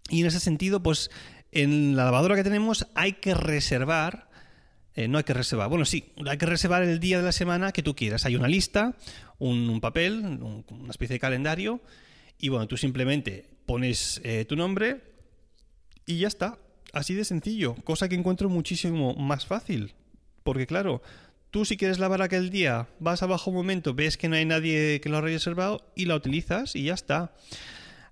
Y 0.09 0.21
en 0.21 0.25
ese 0.25 0.39
sentido, 0.39 0.81
pues 0.81 1.11
en 1.51 1.95
la 1.95 2.05
lavadora 2.05 2.35
que 2.35 2.43
tenemos 2.43 2.87
hay 2.95 3.13
que 3.13 3.33
reservar, 3.33 4.29
eh, 4.95 5.07
no 5.07 5.17
hay 5.17 5.23
que 5.23 5.33
reservar, 5.33 5.69
bueno, 5.69 5.85
sí, 5.85 6.13
hay 6.27 6.37
que 6.37 6.45
reservar 6.45 6.83
el 6.83 6.99
día 6.99 7.17
de 7.17 7.23
la 7.23 7.31
semana 7.31 7.71
que 7.71 7.83
tú 7.83 7.95
quieras. 7.95 8.25
Hay 8.25 8.35
una 8.35 8.47
lista, 8.47 8.95
un, 9.37 9.79
papel, 9.81 10.23
una 10.69 10.89
especie 10.89 11.15
de 11.15 11.19
calendario, 11.19 11.81
y 12.37 12.49
bueno, 12.49 12.67
tú 12.67 12.77
simplemente 12.77 13.49
pones 13.65 14.21
eh, 14.23 14.45
tu 14.45 14.55
nombre 14.55 15.01
y 16.05 16.19
ya 16.19 16.27
está. 16.27 16.57
Así 16.91 17.13
de 17.13 17.23
sencillo, 17.23 17.75
cosa 17.83 18.09
que 18.09 18.15
encuentro 18.15 18.49
muchísimo 18.49 19.13
más 19.13 19.45
fácil. 19.45 19.93
Porque 20.43 20.65
claro, 20.65 21.03
tú 21.51 21.65
si 21.65 21.77
quieres 21.77 21.99
lavar 21.99 22.21
aquel 22.21 22.49
día, 22.49 22.87
vas 22.99 23.21
abajo 23.21 23.51
un 23.51 23.57
momento, 23.57 23.93
ves 23.93 24.17
que 24.17 24.27
no 24.27 24.35
hay 24.35 24.45
nadie 24.45 25.01
que 25.01 25.09
lo 25.09 25.17
haya 25.17 25.27
reservado 25.27 25.91
y 25.95 26.05
la 26.05 26.15
utilizas 26.15 26.75
y 26.75 26.85
ya 26.85 26.93
está. 26.93 27.33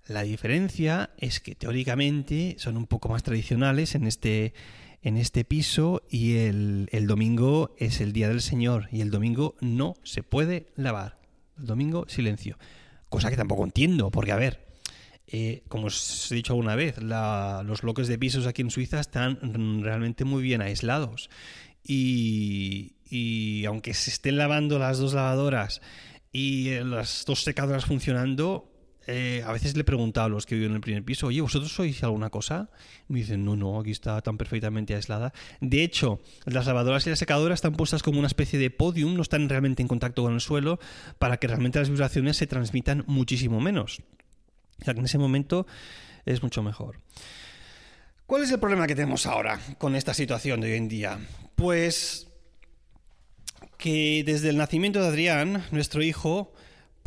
La 0.07 0.23
diferencia 0.23 1.09
es 1.17 1.41
que 1.41 1.55
teóricamente 1.55 2.55
son 2.59 2.77
un 2.77 2.87
poco 2.87 3.09
más 3.09 3.23
tradicionales 3.23 3.93
en 3.93 4.07
este, 4.07 4.53
en 5.01 5.17
este 5.17 5.43
piso 5.43 6.01
y 6.09 6.37
el, 6.37 6.87
domingo 7.07 7.75
es 7.77 7.99
el 7.99 8.13
Día 8.13 8.29
del 8.29 8.41
Señor 8.41 8.87
y 8.91 9.01
el 9.01 9.11
domingo 9.11 9.55
no 9.59 9.95
se 10.03 10.23
puede 10.23 10.67
lavar. 10.75 11.19
El 11.59 11.65
domingo 11.65 12.05
silencio. 12.07 12.57
Cosa 13.09 13.29
que 13.29 13.35
tampoco 13.35 13.65
entiendo, 13.65 14.09
porque 14.11 14.31
a 14.31 14.37
ver, 14.37 14.65
Eh, 15.29 15.63
como 15.67 15.87
os 15.87 16.31
he 16.31 16.35
dicho 16.35 16.53
alguna 16.53 16.77
vez, 16.77 17.01
los 17.01 17.81
bloques 17.81 18.07
de 18.07 18.17
pisos 18.17 18.47
aquí 18.47 18.61
en 18.61 18.71
Suiza 18.71 19.01
están 19.01 19.83
realmente 19.83 20.23
muy 20.23 20.41
bien 20.41 20.61
aislados. 20.61 21.29
Y, 21.83 22.95
y 23.03 23.65
aunque 23.65 23.93
se 23.93 24.09
estén 24.09 24.37
lavando 24.37 24.79
las 24.79 24.99
dos 24.99 25.13
lavadoras 25.13 25.81
y 26.31 26.79
las 26.79 27.25
dos 27.25 27.43
secadoras 27.43 27.83
funcionando, 27.83 28.76
eh, 29.07 29.41
a 29.45 29.53
veces 29.53 29.75
le 29.75 29.81
he 29.81 29.83
preguntado 29.85 30.25
a 30.25 30.29
los 30.29 30.45
que 30.45 30.55
viven 30.55 30.71
en 30.71 30.75
el 30.75 30.81
primer 30.81 31.03
piso, 31.03 31.27
oye, 31.27 31.39
¿vosotros 31.39 31.71
sois 31.71 32.03
alguna 32.03 32.29
cosa? 32.29 32.69
Me 33.07 33.19
dicen, 33.19 33.45
no, 33.45 33.55
no, 33.55 33.79
aquí 33.79 33.91
está 33.91 34.21
tan 34.21 34.37
perfectamente 34.37 34.95
aislada. 34.95 35.33
De 35.61 35.83
hecho, 35.83 36.19
las 36.45 36.65
lavadoras 36.65 37.07
y 37.07 37.09
las 37.09 37.19
secadoras 37.19 37.57
están 37.57 37.73
puestas 37.73 38.03
como 38.03 38.19
una 38.19 38.27
especie 38.27 38.59
de 38.59 38.69
podium, 38.69 39.15
no 39.15 39.21
están 39.21 39.47
realmente 39.47 39.81
en 39.81 39.87
contacto 39.87 40.23
con 40.23 40.33
el 40.33 40.41
suelo, 40.41 40.79
para 41.19 41.37
que 41.37 41.47
realmente 41.47 41.79
las 41.79 41.89
vibraciones 41.89 42.35
se 42.35 42.47
transmitan 42.47 43.05
muchísimo 43.07 43.61
menos. 43.61 44.01
O 44.81 44.85
sea 44.85 44.93
que 44.93 44.99
en 44.99 45.05
ese 45.05 45.17
momento 45.17 45.65
es 46.25 46.43
mucho 46.43 46.61
mejor. 46.61 46.99
¿Cuál 48.25 48.43
es 48.43 48.51
el 48.51 48.59
problema 48.59 48.87
que 48.87 48.95
tenemos 48.95 49.25
ahora 49.25 49.59
con 49.77 49.95
esta 49.95 50.13
situación 50.13 50.59
de 50.59 50.71
hoy 50.71 50.77
en 50.77 50.89
día? 50.89 51.17
Pues 51.55 52.27
que 53.77 54.23
desde 54.25 54.49
el 54.49 54.57
nacimiento 54.57 55.01
de 55.01 55.07
Adrián, 55.07 55.63
nuestro 55.71 56.01
hijo, 56.01 56.51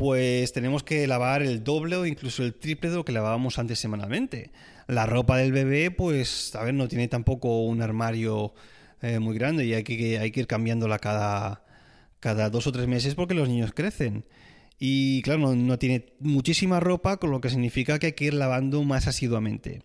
pues 0.00 0.54
tenemos 0.54 0.82
que 0.82 1.06
lavar 1.06 1.42
el 1.42 1.62
doble 1.62 1.94
o 1.94 2.06
incluso 2.06 2.42
el 2.42 2.54
triple 2.54 2.88
de 2.88 2.96
lo 2.96 3.04
que 3.04 3.12
lavábamos 3.12 3.58
antes 3.58 3.78
semanalmente. 3.78 4.50
La 4.86 5.04
ropa 5.04 5.36
del 5.36 5.52
bebé, 5.52 5.90
pues, 5.90 6.54
a 6.54 6.64
ver, 6.64 6.72
no 6.72 6.88
tiene 6.88 7.06
tampoco 7.06 7.64
un 7.64 7.82
armario 7.82 8.54
eh, 9.02 9.18
muy 9.18 9.36
grande 9.36 9.66
y 9.66 9.74
hay 9.74 9.84
que, 9.84 10.18
hay 10.18 10.30
que 10.30 10.40
ir 10.40 10.46
cambiándola 10.46 10.98
cada, 10.98 11.66
cada 12.18 12.48
dos 12.48 12.66
o 12.66 12.72
tres 12.72 12.88
meses 12.88 13.14
porque 13.14 13.34
los 13.34 13.46
niños 13.46 13.72
crecen. 13.74 14.24
Y 14.78 15.20
claro, 15.20 15.54
no, 15.54 15.78
tiene 15.78 16.14
muchísima 16.18 16.80
ropa, 16.80 17.18
con 17.18 17.30
lo 17.30 17.42
que 17.42 17.50
significa 17.50 17.98
que 17.98 18.06
hay 18.06 18.12
que 18.12 18.24
ir 18.24 18.34
lavando 18.34 18.82
más 18.84 19.06
asiduamente. 19.06 19.82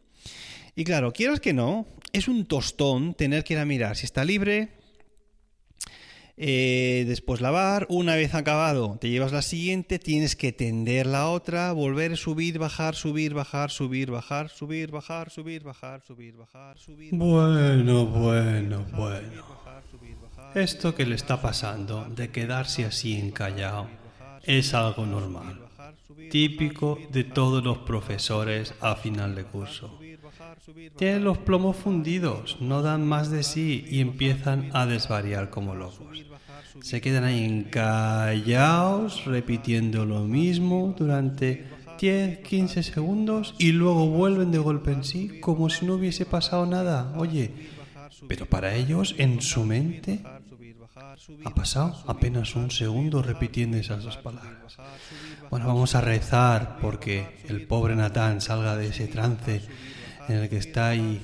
Y 0.77 0.86
claro, 0.86 1.12
quieras 1.12 1.41
que 1.41 1.51
no, 1.51 1.88
es 2.13 2.29
un 2.29 2.45
tostón 2.45 3.15
tener 3.15 3.43
que 3.43 3.55
ir 3.55 3.60
a 3.60 3.65
mirar 3.65 3.98
si 3.98 4.05
está 4.05 4.24
libre, 4.24 4.69
eh, 6.38 7.06
después 7.08 7.39
lavar, 7.39 7.88
una 7.89 8.15
vez 8.15 8.36
acabado 8.36 8.98
te 9.00 9.10
llevas 9.10 9.32
la 9.32 9.42
siguiente, 9.42 10.00
tienes 10.00 10.36
que 10.36 10.51
tender 10.51 11.08
la 11.08 11.30
otra, 11.30 11.72
volver, 11.72 12.18
subir, 12.18 12.60
bajar, 12.60 12.96
subir, 12.96 13.34
bajar, 13.34 13.72
subir, 13.72 14.12
bajar, 14.12 14.50
subir, 14.50 14.92
bajar, 14.92 15.30
subir, 15.30 15.63
bajar, 15.63 16.01
subir, 16.01 16.36
bajar, 16.36 16.77
subir. 16.77 17.10
Bueno, 17.13 18.06
bueno, 18.06 18.86
bueno. 18.92 19.56
Esto 20.54 20.96
que 20.96 21.06
le 21.06 21.15
está 21.15 21.42
pasando 21.42 22.06
de 22.06 22.32
quedarse 22.32 22.86
así 22.86 23.18
encallado 23.18 23.88
es 24.44 24.74
algo 24.74 25.06
normal, 25.06 25.60
típico 26.30 27.00
de 27.12 27.24
todos 27.24 27.63
los 27.63 27.80
profesores 27.80 28.74
a 28.80 28.96
final 28.96 29.36
de 29.36 29.44
curso. 29.44 30.00
Tienen 30.98 31.24
los 31.24 31.38
plomos 31.40 31.75
fundidos, 31.75 32.58
no 32.60 32.82
dan 32.82 33.06
más 33.06 33.30
de 33.30 33.44
sí 33.44 33.86
y 33.90 34.00
empiezan 34.02 34.70
a 34.74 34.86
desvariar 34.86 35.50
como 35.50 35.75
locos. 35.75 36.25
Se 36.82 37.02
quedan 37.02 37.24
ahí 37.24 37.44
encallados, 37.44 39.25
repitiendo 39.25 40.06
lo 40.06 40.22
mismo 40.22 40.94
durante 40.98 41.66
10, 42.00 42.40
15 42.40 42.84
segundos 42.84 43.56
y 43.58 43.72
luego 43.72 44.08
vuelven 44.08 44.52
de 44.52 44.58
golpe 44.58 44.92
en 44.92 45.04
sí 45.04 45.40
como 45.40 45.70
si 45.70 45.86
no 45.86 45.96
hubiese 45.96 46.25
pasado 46.25 46.66
nada. 46.66 47.14
Oye, 47.18 47.52
pero 48.28 48.46
para 48.46 48.75
ellos 48.75 49.16
en 49.18 49.42
su 49.42 49.64
mente 49.64 50.22
ha 51.44 51.50
pasado 51.52 52.04
apenas 52.08 52.56
un 52.56 52.72
segundo 52.72 53.22
repitiendo 53.22 53.78
esas 53.78 54.04
dos 54.04 54.18
palabras. 54.18 54.78
Bueno, 55.50 55.68
vamos 55.68 55.96
a 55.96 56.02
rezar 56.02 56.78
porque 56.82 57.44
el 57.48 57.66
pobre 57.68 57.96
Natán 57.96 58.42
salga 58.42 58.75
de 58.75 58.88
ese 58.88 59.08
trance 59.08 59.62
en 60.27 60.38
el 60.38 60.50
que 60.50 60.58
está 60.58 60.89
ahí 60.89 61.22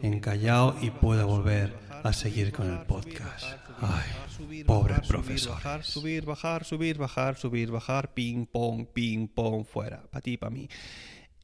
encallado 0.00 0.76
y 0.80 0.90
pueda 0.90 1.24
volver 1.24 1.74
a 2.02 2.12
seguir 2.12 2.52
con 2.52 2.70
el 2.70 2.80
podcast. 2.86 3.44
Ay, 3.80 4.64
pobre 4.64 4.94
profesor. 5.06 5.54
Bajar, 5.54 5.84
subir, 5.84 6.24
bajar, 6.24 6.64
subir, 6.64 6.98
bajar, 6.98 7.36
subir, 7.36 7.70
bajar, 7.70 8.14
ping, 8.14 8.46
pong, 8.46 8.86
ping, 8.86 9.28
pong, 9.28 9.64
fuera, 9.64 10.02
para 10.10 10.22
ti, 10.22 10.36
para 10.36 10.50
mí. 10.50 10.68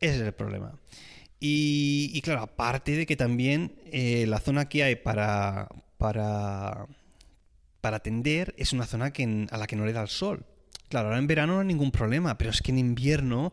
Ese 0.00 0.16
es 0.16 0.22
el 0.22 0.32
problema. 0.32 0.74
Y, 1.44 2.20
claro, 2.22 2.42
aparte 2.42 2.92
de 2.92 3.04
que 3.04 3.16
también 3.16 3.74
eh, 3.86 4.26
la 4.28 4.38
zona 4.38 4.68
que 4.68 4.84
hay 4.84 4.94
para, 4.94 5.68
para, 5.98 6.86
para 7.80 7.98
tender 7.98 8.54
es 8.56 8.72
una 8.72 8.86
zona 8.86 9.12
que, 9.12 9.48
a 9.50 9.56
la 9.56 9.66
que 9.66 9.74
no 9.74 9.84
le 9.84 9.92
da 9.92 10.02
el 10.02 10.08
sol. 10.08 10.46
Claro, 10.88 11.08
ahora 11.08 11.18
en 11.18 11.26
verano 11.26 11.54
no 11.54 11.60
hay 11.60 11.66
ningún 11.66 11.90
problema, 11.90 12.38
pero 12.38 12.50
es 12.50 12.62
que 12.62 12.70
en 12.70 12.78
invierno 12.78 13.52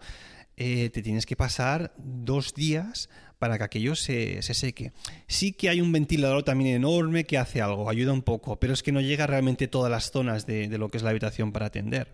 eh, 0.62 0.90
te 0.90 1.02
tienes 1.02 1.26
que 1.26 1.38
pasar 1.38 1.94
dos 1.98 2.54
días 2.54 3.10
para 3.40 3.58
que 3.58 3.64
aquello 3.64 3.96
se, 3.96 4.42
seque. 4.42 4.92
Sí 5.26 5.54
que 5.54 5.70
hay 5.70 5.80
un 5.80 5.94
ventilador 5.94 6.44
también 6.44 6.76
enorme 6.76 7.24
que 7.24 7.38
hace 7.38 7.62
algo, 7.62 7.90
ayuda 7.90 8.12
un 8.12 8.24
poco, 8.24 8.60
pero 8.60 8.74
es 8.74 8.84
que 8.84 8.92
no 8.92 9.00
llega 9.00 9.26
realmente 9.26 9.66
a 9.66 9.72
todas 9.72 9.90
las 9.90 10.12
zonas 10.12 10.46
de, 10.46 10.68
lo 10.78 10.90
que 10.90 10.98
es 10.98 11.04
la 11.04 11.12
habitación 11.12 11.54
para 11.54 11.68
atender. 11.68 12.12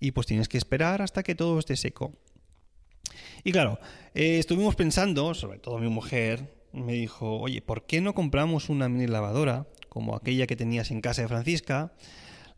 Y 0.00 0.10
pues 0.10 0.26
tienes 0.26 0.50
que 0.50 0.58
esperar 0.58 1.00
hasta 1.00 1.22
que 1.22 1.34
todo 1.34 1.58
esté 1.58 1.76
seco. 1.76 2.12
Y 3.42 3.52
claro, 3.52 3.78
eh, 4.14 4.38
estuvimos 4.38 4.76
pensando, 4.76 5.32
sobre 5.32 5.58
todo 5.58 5.78
mi 5.78 5.88
mujer, 5.88 6.52
me 6.74 6.92
dijo, 6.92 7.40
oye, 7.40 7.62
¿por 7.62 7.86
qué 7.86 8.02
no 8.02 8.14
compramos 8.14 8.68
una 8.68 8.90
mini 8.90 9.06
lavadora 9.06 9.66
como 9.88 10.14
aquella 10.14 10.46
que 10.46 10.56
tenías 10.56 10.90
en 10.90 11.00
casa 11.00 11.22
de 11.22 11.28
Francisca? 11.28 11.94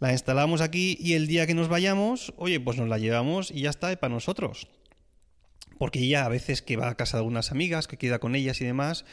La 0.00 0.11
instalamos 0.11 0.61
aquí 0.61 0.97
y 0.99 1.12
el 1.12 1.28
día 1.28 1.47
que 1.47 1.54
nos 1.54 1.68
vayamos, 1.68 2.35
oye, 2.37 2.59
pues 2.59 2.76
nos 2.78 2.88
la 2.88 2.99
llevamos 2.99 3.52
y 3.52 3.61
ya 3.61 3.71
está, 3.71 3.94
para 3.94 4.12
nosotros 4.12 4.66
porque 5.78 6.00
ella 6.00 6.25
a 6.25 6.28
veces 6.28 6.62
que 6.62 6.76
va 6.76 6.88
a 6.88 6.97
casa 6.97 7.16
de 7.16 7.23
algunas 7.23 7.50
amigas, 7.50 7.87
que 7.87 7.97
queda 7.97 8.19
con 8.19 8.35
ellas 8.35 8.61
y 8.61 8.64
demás, 8.64 9.04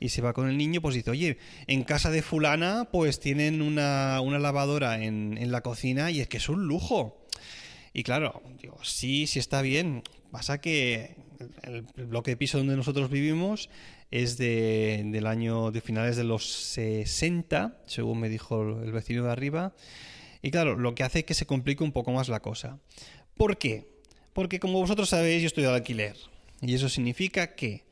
y 0.00 0.08
se 0.08 0.22
va 0.22 0.32
con 0.32 0.48
el 0.48 0.56
niño, 0.56 0.80
pues 0.80 0.94
dice, 0.94 1.10
oye, 1.10 1.38
en 1.66 1.84
casa 1.84 2.10
de 2.10 2.22
fulana 2.22 2.88
pues 2.90 3.20
tienen 3.20 3.60
una, 3.60 4.20
lavadora 4.20 5.02
en, 5.04 5.52
la 5.52 5.60
cocina 5.60 6.10
y 6.10 6.20
es 6.20 6.28
que 6.28 6.38
es 6.38 6.48
un 6.48 6.66
lujo. 6.66 7.26
Y 7.92 8.02
claro, 8.02 8.42
digo, 8.60 8.78
sí, 8.82 9.26
sí 9.26 9.38
está 9.38 9.62
bien. 9.62 10.02
Pasa 10.30 10.60
que 10.60 11.16
el, 11.62 11.82
bloque 12.06 12.32
de 12.32 12.36
piso 12.36 12.58
donde 12.58 12.76
nosotros 12.76 13.10
vivimos 13.10 13.68
es 14.10 14.38
de, 14.38 15.02
del 15.06 15.26
año 15.26 15.70
de 15.70 15.80
finales 15.80 16.16
de 16.16 16.24
los 16.24 16.50
60, 16.50 17.82
según 17.86 18.20
me 18.20 18.28
dijo 18.28 18.80
el 18.82 18.92
vecino 18.92 19.24
de 19.24 19.32
arriba. 19.32 19.74
Y 20.40 20.50
claro, 20.50 20.76
lo 20.76 20.94
que 20.94 21.02
hace 21.02 21.20
es 21.20 21.24
que 21.26 21.34
se 21.34 21.46
complique 21.46 21.84
un 21.84 21.92
poco 21.92 22.12
más 22.12 22.28
la 22.28 22.40
cosa. 22.40 22.78
¿Por 23.36 23.58
qué? 23.58 23.89
Porque 24.40 24.58
como 24.58 24.80
vosotros 24.80 25.10
sabéis, 25.10 25.42
yo 25.42 25.48
estoy 25.48 25.64
de 25.64 25.68
alquiler. 25.68 26.16
Y 26.62 26.72
eso 26.72 26.88
significa 26.88 27.54
que 27.54 27.84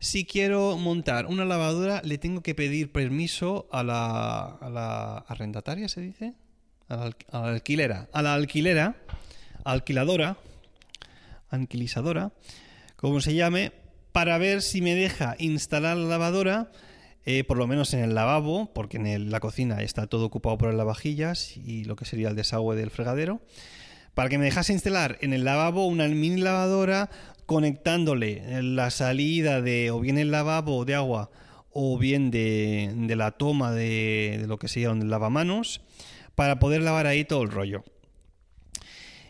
si 0.00 0.24
quiero 0.24 0.76
montar 0.76 1.26
una 1.26 1.44
lavadora, 1.44 2.02
le 2.02 2.18
tengo 2.18 2.42
que 2.42 2.56
pedir 2.56 2.90
permiso 2.90 3.68
a 3.70 3.84
la, 3.84 4.46
a 4.46 4.68
la 4.68 5.18
arrendataria, 5.18 5.88
¿se 5.88 6.00
dice? 6.00 6.34
A 6.88 6.96
la, 6.96 7.14
alquilera. 7.30 8.08
A 8.12 8.20
la 8.20 8.34
alquilera, 8.34 8.96
alquiladora, 9.62 10.38
anquilizadora, 11.50 12.32
como 12.96 13.20
se 13.20 13.36
llame, 13.36 13.70
para 14.10 14.38
ver 14.38 14.60
si 14.60 14.82
me 14.82 14.96
deja 14.96 15.36
instalar 15.38 15.96
la 15.96 16.08
lavadora, 16.08 16.72
eh, 17.26 17.44
por 17.44 17.58
lo 17.58 17.68
menos 17.68 17.94
en 17.94 18.00
el 18.00 18.16
lavabo, 18.16 18.72
porque 18.74 18.96
en 18.96 19.30
la 19.30 19.38
cocina 19.38 19.82
está 19.82 20.08
todo 20.08 20.26
ocupado 20.26 20.58
por 20.58 20.66
las 20.66 20.76
lavavajillas 20.76 21.56
y 21.56 21.84
lo 21.84 21.94
que 21.94 22.06
sería 22.06 22.28
el 22.28 22.34
desagüe 22.34 22.74
del 22.74 22.90
fregadero 22.90 23.40
para 24.14 24.28
que 24.28 24.38
me 24.38 24.44
dejase 24.44 24.72
instalar 24.72 25.18
en 25.20 25.32
el 25.32 25.44
lavabo 25.44 25.86
una 25.86 26.06
mini 26.08 26.40
lavadora 26.40 27.10
conectándole 27.46 28.62
la 28.62 28.90
salida 28.90 29.60
de 29.60 29.90
o 29.90 30.00
bien 30.00 30.18
el 30.18 30.30
lavabo 30.30 30.84
de 30.84 30.94
agua 30.94 31.30
o 31.70 31.98
bien 31.98 32.30
de, 32.30 32.92
la 33.16 33.32
toma 33.32 33.72
de, 33.72 34.44
lo 34.46 34.58
que 34.58 34.68
sería 34.68 34.90
el 34.90 35.10
lavamanos 35.10 35.80
para 36.34 36.58
poder 36.58 36.82
lavar 36.82 37.06
ahí 37.06 37.24
todo 37.24 37.42
el 37.42 37.50
rollo. 37.50 37.84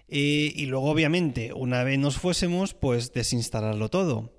Eh, 0.09 0.53
y 0.55 0.67
luego, 0.67 0.91
obviamente, 0.91 1.53
una 1.55 1.85
vez 1.85 1.99
nos 1.99 2.19
fuésemos, 2.19 2.75
pues 2.75 3.13
desinstalarlo 3.13 3.89
todo. 3.89 4.33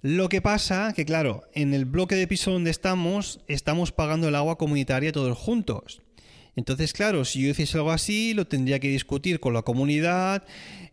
Lo 0.00 0.30
que 0.30 0.40
pasa 0.40 0.94
que, 0.94 1.04
claro, 1.04 1.42
en 1.52 1.74
el 1.74 1.84
bloque 1.84 2.14
de 2.14 2.26
piso 2.26 2.52
donde 2.52 2.70
estamos, 2.70 3.40
estamos 3.48 3.92
pagando 3.92 4.28
el 4.28 4.34
agua 4.34 4.56
comunitaria 4.56 5.12
todos 5.12 5.36
juntos. 5.36 6.00
Entonces, 6.56 6.92
claro, 6.92 7.24
si 7.24 7.42
yo 7.42 7.50
hiciese 7.50 7.78
algo 7.78 7.92
así, 7.92 8.34
lo 8.34 8.46
tendría 8.46 8.80
que 8.80 8.88
discutir 8.88 9.40
con 9.40 9.54
la 9.54 9.62
comunidad 9.62 10.44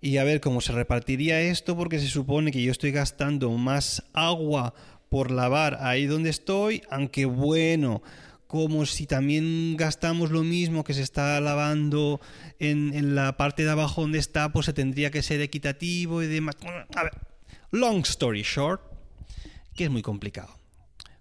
y 0.01 0.17
a 0.17 0.23
ver 0.23 0.39
cómo 0.39 0.61
se 0.61 0.71
repartiría 0.71 1.41
esto, 1.41 1.75
porque 1.75 1.99
se 1.99 2.07
supone 2.07 2.51
que 2.51 2.61
yo 2.61 2.71
estoy 2.71 2.91
gastando 2.91 3.51
más 3.51 4.03
agua 4.13 4.73
por 5.09 5.31
lavar 5.31 5.77
ahí 5.81 6.05
donde 6.05 6.29
estoy, 6.29 6.83
aunque 6.89 7.25
bueno, 7.25 8.03
como 8.47 8.85
si 8.85 9.05
también 9.05 9.75
gastamos 9.77 10.31
lo 10.31 10.43
mismo 10.43 10.83
que 10.83 10.93
se 10.93 11.01
está 11.01 11.39
lavando 11.41 12.21
en, 12.59 13.15
la 13.15 13.37
parte 13.37 13.63
de 13.63 13.71
abajo 13.71 14.01
donde 14.01 14.19
está, 14.19 14.51
pues 14.51 14.65
se 14.65 14.73
tendría 14.73 15.11
que 15.11 15.21
ser 15.21 15.41
equitativo 15.41 16.23
y 16.23 16.27
demás. 16.27 16.55
A 16.95 17.03
ver, 17.03 17.13
long 17.71 18.01
story 18.01 18.43
short, 18.43 18.81
que 19.75 19.85
es 19.85 19.89
muy 19.89 20.01
complicado. 20.01 20.53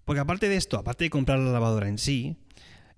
Porque 0.04 0.20
aparte 0.20 0.48
de 0.48 0.56
esto, 0.56 0.78
aparte 0.78 1.04
de 1.04 1.10
comprar 1.10 1.40
la 1.40 1.50
lavadora 1.50 1.88
en 1.88 1.98
sí, 1.98 2.36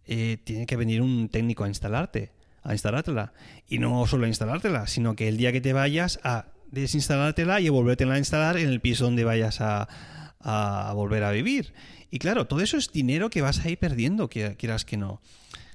eh, 0.08 0.38
tiene 0.42 0.66
que 0.66 0.76
venir 0.76 1.02
un 1.02 1.28
técnico 1.28 1.64
a 1.64 1.68
instalarte, 1.68 2.32
a 2.62 2.72
instalártela. 2.72 3.32
Y 3.68 3.78
no 3.78 4.06
solo 4.06 4.24
a 4.24 4.28
instalártela, 4.28 4.86
sino 4.86 5.14
que 5.14 5.28
el 5.28 5.36
día 5.36 5.52
que 5.52 5.60
te 5.60 5.72
vayas 5.72 6.18
a 6.24 6.46
desinstalártela 6.70 7.60
y 7.60 7.68
volvértela 7.68 8.14
a 8.14 8.18
instalar 8.18 8.56
en 8.56 8.68
el 8.68 8.80
piso 8.80 9.04
donde 9.04 9.24
vayas 9.24 9.60
a, 9.60 9.88
a 10.40 10.92
volver 10.94 11.24
a 11.24 11.30
vivir. 11.30 11.72
Y 12.10 12.18
claro, 12.18 12.46
todo 12.46 12.60
eso 12.60 12.76
es 12.76 12.90
dinero 12.90 13.30
que 13.30 13.42
vas 13.42 13.64
a 13.64 13.68
ir 13.68 13.78
perdiendo, 13.78 14.28
quieras 14.28 14.84
que 14.84 14.96
no. 14.96 15.20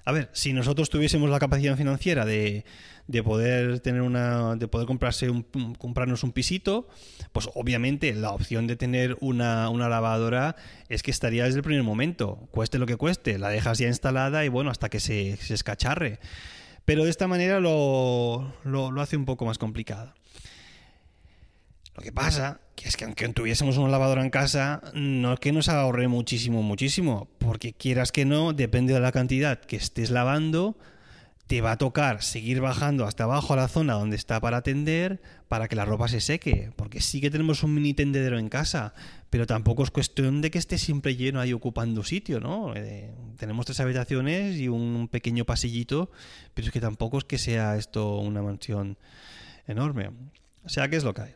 A 0.06 0.12
ver, 0.12 0.30
si 0.34 0.54
nosotros 0.54 0.90
tuviésemos 0.90 1.30
la 1.30 1.40
capacidad 1.40 1.78
financiera 1.78 2.26
de, 2.26 2.66
de 3.08 3.24
poder 3.24 3.80
tener 3.80 4.02
una. 4.02 4.56
de 4.56 4.68
poder 4.68 4.86
comprarse 4.86 5.30
un, 5.30 5.44
comprarnos 5.78 6.24
un 6.24 6.32
pisito, 6.32 6.88
pues 7.32 7.50
obviamente 7.56 8.14
la 8.14 8.32
opción 8.32 8.68
de 8.68 8.76
tener 8.76 9.18
una, 9.22 9.70
una, 9.70 9.88
lavadora 9.88 10.56
es 10.90 11.04
que 11.04 11.12
estaría 11.12 11.46
desde 11.46 11.58
el 11.58 11.64
primer 11.64 11.84
momento. 11.84 12.48
Cueste 12.52 12.80
lo 12.80 12.86
que 12.86 12.98
cueste, 12.98 13.38
la 13.40 13.50
dejas 13.50 13.78
ya 13.78 13.88
instalada 13.88 14.44
y 14.44 14.50
bueno, 14.50 14.72
hasta 14.72 14.90
que 14.90 15.00
se, 15.00 15.38
se 15.38 15.54
escacharre. 15.54 16.20
Pero 16.86 17.06
de 17.06 17.10
esta 17.10 17.28
manera 17.28 17.62
lo, 17.62 18.54
lo, 18.66 18.92
lo 18.92 19.02
hace 19.02 19.16
un 19.16 19.26
poco 19.26 19.46
más 19.46 19.58
complicado. 19.58 20.14
Lo 21.96 22.04
que 22.04 22.12
pasa 22.12 22.60
que 22.76 22.88
es 22.88 22.98
que 22.98 23.06
aunque 23.06 23.28
tuviésemos 23.30 23.78
una 23.78 23.90
lavadora 23.90 24.24
en 24.24 24.30
casa, 24.30 24.82
no 24.94 25.34
es 25.34 25.40
que 25.40 25.52
nos 25.52 25.70
ahorre 25.70 26.08
muchísimo, 26.08 26.64
muchísimo, 26.64 27.28
porque 27.38 27.74
quieras 27.74 28.12
que 28.12 28.26
no, 28.26 28.54
depende 28.54 28.94
de 28.94 29.00
la 29.00 29.12
cantidad 29.12 29.60
que 29.60 29.76
estés 29.76 30.10
lavando, 30.10 30.78
te 31.48 31.62
va 31.62 31.74
a 31.74 31.78
tocar 31.78 32.24
seguir 32.24 32.62
bajando 32.62 33.06
hasta 33.06 33.26
abajo 33.26 33.54
a 33.54 33.58
la 33.58 33.68
zona 33.68 33.94
donde 33.94 34.16
está 34.16 34.40
para 34.40 34.62
tender 34.64 35.22
para 35.50 35.68
que 35.68 35.76
la 35.76 35.86
ropa 35.86 36.08
se 36.08 36.22
seque, 36.22 36.72
porque 36.76 37.02
sí 37.02 37.22
que 37.22 37.30
tenemos 37.30 37.64
un 37.64 37.76
mini 37.76 37.94
tendedero 37.94 38.40
en 38.40 38.50
casa, 38.50 38.94
pero 39.30 39.46
tampoco 39.46 39.84
es 39.84 39.92
cuestión 39.92 40.42
de 40.42 40.50
que 40.50 40.58
esté 40.58 40.78
siempre 40.78 41.16
lleno 41.16 41.40
ahí 41.40 41.54
ocupando 41.54 42.04
sitio, 42.04 42.40
¿no? 42.40 42.74
Eh, 42.76 43.14
tenemos 43.38 43.66
tres 43.66 43.80
habitaciones 43.82 44.56
y 44.58 44.68
un 44.68 45.08
pequeño 45.10 45.46
pasillito, 45.46 46.10
pero 46.54 46.68
es 46.68 46.74
que 46.74 46.82
tampoco 46.82 47.20
es 47.20 47.26
que 47.26 47.38
sea 47.38 47.76
esto 47.78 48.18
una 48.18 48.42
mansión 48.42 48.98
enorme. 49.68 50.10
O 50.64 50.70
sea, 50.70 50.90
¿qué 50.90 50.96
es 50.96 51.04
lo 51.04 51.14
que 51.14 51.22
hay? 51.22 51.36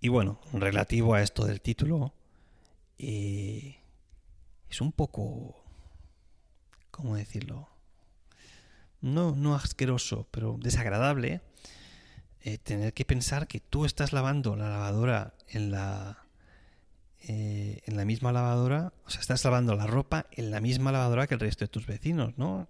Y 0.00 0.08
bueno, 0.08 0.40
relativo 0.52 1.14
a 1.14 1.22
esto 1.22 1.44
del 1.44 1.60
título, 1.60 2.14
eh, 2.98 3.78
es 4.68 4.80
un 4.80 4.92
poco... 4.92 5.64
¿Cómo 6.90 7.16
decirlo? 7.16 7.68
No, 9.00 9.34
no 9.36 9.54
asqueroso, 9.54 10.26
pero 10.30 10.56
desagradable 10.60 11.40
eh, 12.42 12.58
tener 12.58 12.92
que 12.92 13.04
pensar 13.04 13.46
que 13.46 13.60
tú 13.60 13.84
estás 13.84 14.12
lavando 14.12 14.56
la 14.56 14.68
lavadora 14.68 15.34
en 15.48 15.70
la... 15.70 16.24
Eh, 17.20 17.82
en 17.84 17.96
la 17.96 18.04
misma 18.04 18.30
lavadora, 18.30 18.92
o 19.04 19.10
sea, 19.10 19.20
estás 19.20 19.44
lavando 19.44 19.74
la 19.74 19.88
ropa 19.88 20.26
en 20.30 20.52
la 20.52 20.60
misma 20.60 20.92
lavadora 20.92 21.26
que 21.26 21.34
el 21.34 21.40
resto 21.40 21.64
de 21.64 21.68
tus 21.68 21.84
vecinos, 21.84 22.38
¿no? 22.38 22.68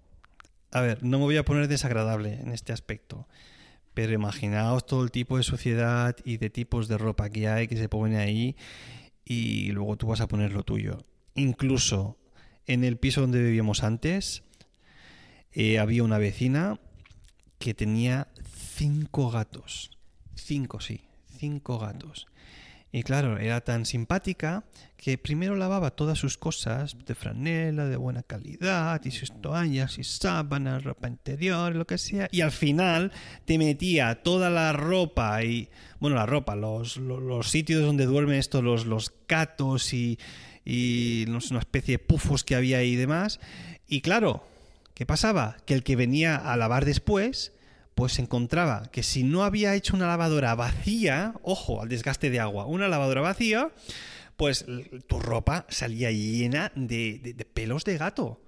A 0.72 0.80
ver, 0.80 1.02
no 1.02 1.18
me 1.18 1.24
voy 1.24 1.36
a 1.36 1.44
poner 1.44 1.68
desagradable 1.68 2.40
en 2.40 2.52
este 2.52 2.72
aspecto, 2.72 3.28
pero 3.98 4.12
imaginaos 4.12 4.86
todo 4.86 5.02
el 5.02 5.10
tipo 5.10 5.38
de 5.38 5.42
suciedad 5.42 6.14
y 6.24 6.36
de 6.36 6.50
tipos 6.50 6.86
de 6.86 6.98
ropa 6.98 7.30
que 7.30 7.48
hay 7.48 7.66
que 7.66 7.76
se 7.76 7.88
pone 7.88 8.18
ahí 8.18 8.54
y 9.24 9.72
luego 9.72 9.96
tú 9.96 10.06
vas 10.06 10.20
a 10.20 10.28
poner 10.28 10.52
lo 10.52 10.62
tuyo. 10.62 11.04
Incluso 11.34 12.16
en 12.66 12.84
el 12.84 12.96
piso 12.96 13.22
donde 13.22 13.42
vivíamos 13.42 13.82
antes 13.82 14.44
eh, 15.50 15.80
había 15.80 16.04
una 16.04 16.16
vecina 16.16 16.78
que 17.58 17.74
tenía 17.74 18.28
cinco 18.76 19.32
gatos. 19.32 19.98
Cinco, 20.36 20.78
sí, 20.78 21.00
cinco 21.36 21.80
gatos. 21.80 22.28
Y 22.90 23.02
claro, 23.02 23.38
era 23.38 23.60
tan 23.60 23.84
simpática 23.84 24.64
que 24.96 25.18
primero 25.18 25.56
lavaba 25.56 25.90
todas 25.90 26.18
sus 26.18 26.38
cosas 26.38 26.96
de 27.04 27.14
franela, 27.14 27.84
de 27.84 27.96
buena 27.96 28.22
calidad, 28.22 29.04
y 29.04 29.10
sus 29.10 29.30
toallas 29.42 29.98
y 29.98 30.04
sábanas, 30.04 30.84
ropa 30.84 31.06
interior, 31.06 31.74
lo 31.76 31.86
que 31.86 31.98
sea, 31.98 32.28
y 32.32 32.40
al 32.40 32.50
final 32.50 33.12
te 33.44 33.58
metía 33.58 34.22
toda 34.22 34.48
la 34.48 34.72
ropa 34.72 35.44
y, 35.44 35.68
bueno, 36.00 36.16
la 36.16 36.24
ropa, 36.24 36.56
los, 36.56 36.96
los, 36.96 37.50
sitios 37.50 37.82
donde 37.82 38.06
duermen 38.06 38.38
estos, 38.38 38.64
los, 38.64 38.86
los 38.86 39.12
gatos 39.28 39.92
y, 39.92 40.18
y 40.64 41.26
una 41.28 41.58
especie 41.58 41.98
de 41.98 41.98
pufos 41.98 42.42
que 42.42 42.54
había 42.54 42.78
ahí 42.78 42.92
y 42.92 42.96
demás. 42.96 43.38
Y 43.86 44.00
claro, 44.00 44.46
¿qué 44.94 45.04
pasaba? 45.04 45.58
Que 45.66 45.74
el 45.74 45.82
que 45.82 45.94
venía 45.94 46.36
a 46.36 46.56
lavar 46.56 46.86
después 46.86 47.52
pues 47.98 48.20
encontraba 48.20 48.88
que 48.92 49.02
si 49.02 49.24
no 49.24 49.42
había 49.42 49.74
hecho 49.74 49.96
una 49.96 50.06
lavadora 50.06 50.54
vacía, 50.54 51.34
ojo 51.42 51.82
al 51.82 51.88
desgaste 51.88 52.30
de 52.30 52.38
agua, 52.38 52.64
una 52.64 52.86
lavadora 52.86 53.22
vacía, 53.22 53.72
pues 54.36 54.66
tu 55.08 55.18
ropa 55.18 55.66
salía 55.68 56.12
llena 56.12 56.70
de, 56.76 57.44
pelos 57.52 57.82
de 57.82 57.98
gato. 57.98 58.24
O 58.24 58.40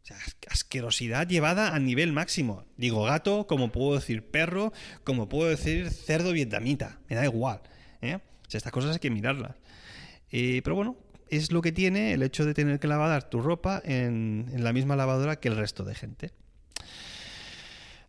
sea, 0.00 0.16
asquerosidad 0.48 1.28
llevada 1.28 1.74
a 1.74 1.78
nivel 1.78 2.14
máximo. 2.14 2.64
Digo 2.78 3.04
gato, 3.04 3.46
como 3.46 3.70
puedo 3.70 3.96
decir 3.96 4.30
perro, 4.30 4.72
como 5.04 5.28
puedo 5.28 5.50
decir 5.50 5.90
cerdo 5.90 6.32
vietnamita. 6.32 6.98
Me 7.10 7.16
da 7.16 7.26
igual. 7.26 7.60
¿eh? 8.00 8.20
estas 8.50 8.72
cosas 8.72 8.94
hay 8.94 8.98
que 8.98 9.10
mirarlas. 9.10 9.56
Eh, 10.30 10.62
pero 10.64 10.74
bueno, 10.74 10.96
es 11.28 11.52
lo 11.52 11.60
que 11.60 11.72
tiene 11.72 12.14
el 12.14 12.22
hecho 12.22 12.46
de 12.46 12.54
tener 12.54 12.80
que 12.80 12.88
lavar 12.88 13.28
tu 13.28 13.42
ropa 13.42 13.82
en 13.84 14.54
la 14.56 14.72
misma 14.72 14.96
lavadora 14.96 15.38
que 15.38 15.48
el 15.48 15.56
resto 15.56 15.84
de 15.84 15.94
gente. 15.94 16.32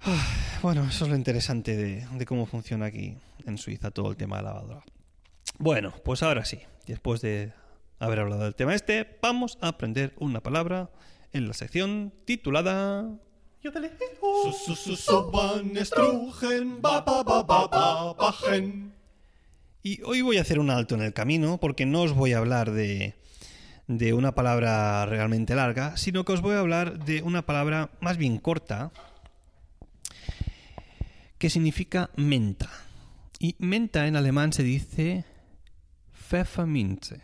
Ah, 0.09 0.25
bueno, 0.61 0.85
eso 0.85 1.03
es 1.03 1.09
lo 1.09 1.17
interesante 1.17 1.75
de, 1.75 2.25
cómo 2.25 2.45
funciona 2.45 2.85
aquí 2.85 3.17
en 3.45 3.57
Suiza 3.57 3.91
todo 3.91 4.09
el 4.09 4.15
tema 4.15 4.37
de 4.37 4.43
lavadora. 4.43 4.81
Bueno, 5.57 5.93
pues 6.05 6.23
ahora 6.23 6.45
sí, 6.45 6.61
después 6.85 7.19
de 7.19 7.51
haber 7.99 8.19
hablado 8.21 8.45
del 8.45 8.55
tema 8.55 8.73
este, 8.73 9.17
vamos 9.21 9.57
a 9.59 9.67
aprender 9.67 10.13
una 10.17 10.41
palabra 10.41 10.89
en 11.33 11.49
la 11.49 11.53
sección 11.53 12.13
titulada... 12.23 13.05
Y 19.83 20.01
hoy 20.03 20.21
voy 20.21 20.37
a 20.37 20.41
hacer 20.41 20.59
un 20.59 20.69
alto 20.69 20.95
en 20.95 21.01
el 21.01 21.13
camino 21.13 21.57
porque 21.57 21.85
no 21.85 22.03
os 22.03 22.13
voy 22.13 22.31
a 22.31 22.37
hablar 22.37 22.71
de, 22.71 23.13
de 23.87 24.13
una 24.13 24.33
palabra 24.35 25.05
realmente 25.05 25.53
larga, 25.53 25.97
sino 25.97 26.23
que 26.23 26.31
os 26.31 26.41
voy 26.41 26.55
a 26.55 26.59
hablar 26.59 27.03
de 27.03 27.23
una 27.23 27.45
palabra 27.45 27.89
más 27.99 28.15
bien 28.15 28.37
corta, 28.37 28.91
que 31.37 31.49
significa 31.49 32.09
menta. 32.15 32.69
Y 33.39 33.55
menta 33.59 34.07
en 34.07 34.15
alemán 34.15 34.53
se 34.53 34.63
dice 34.63 35.25
Pfefferminze. 36.11 37.21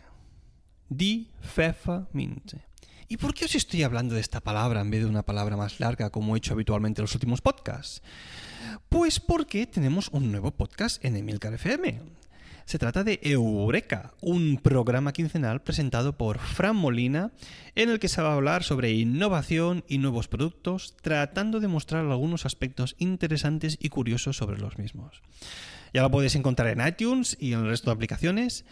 Die 0.88 1.30
Pfefferminze. 1.40 2.64
¿Y 3.08 3.16
por 3.16 3.34
qué 3.34 3.44
os 3.44 3.54
estoy 3.54 3.82
hablando 3.82 4.14
de 4.14 4.20
esta 4.20 4.40
palabra 4.40 4.80
en 4.80 4.90
vez 4.90 5.00
de 5.00 5.10
una 5.10 5.24
palabra 5.24 5.56
más 5.56 5.78
larga 5.78 6.10
como 6.10 6.34
he 6.34 6.38
hecho 6.38 6.54
habitualmente 6.54 7.00
en 7.00 7.04
los 7.04 7.14
últimos 7.14 7.40
podcasts? 7.40 8.02
Pues 8.88 9.20
porque 9.20 9.66
tenemos 9.66 10.08
un 10.08 10.30
nuevo 10.30 10.52
podcast 10.52 11.04
en 11.04 11.16
Emilcar 11.16 11.52
FM. 11.54 12.00
Se 12.66 12.78
trata 12.78 13.04
de 13.04 13.20
Eureka, 13.22 14.14
un 14.22 14.56
programa 14.56 15.12
quincenal 15.12 15.60
presentado 15.60 16.16
por 16.16 16.38
Fran 16.38 16.74
Molina 16.74 17.30
en 17.74 17.90
el 17.90 17.98
que 17.98 18.08
se 18.08 18.22
va 18.22 18.30
a 18.30 18.34
hablar 18.34 18.64
sobre 18.64 18.92
innovación 18.92 19.84
y 19.86 19.98
nuevos 19.98 20.28
productos, 20.28 20.96
tratando 21.02 21.60
de 21.60 21.68
mostrar 21.68 22.06
algunos 22.06 22.46
aspectos 22.46 22.96
interesantes 22.98 23.76
y 23.78 23.90
curiosos 23.90 24.38
sobre 24.38 24.58
los 24.58 24.78
mismos. 24.78 25.20
Ya 25.92 26.00
lo 26.00 26.10
podéis 26.10 26.36
encontrar 26.36 26.68
en 26.68 26.86
iTunes 26.86 27.36
y 27.38 27.52
en 27.52 27.60
el 27.60 27.68
resto 27.68 27.90
de 27.90 27.96
aplicaciones. 27.96 28.64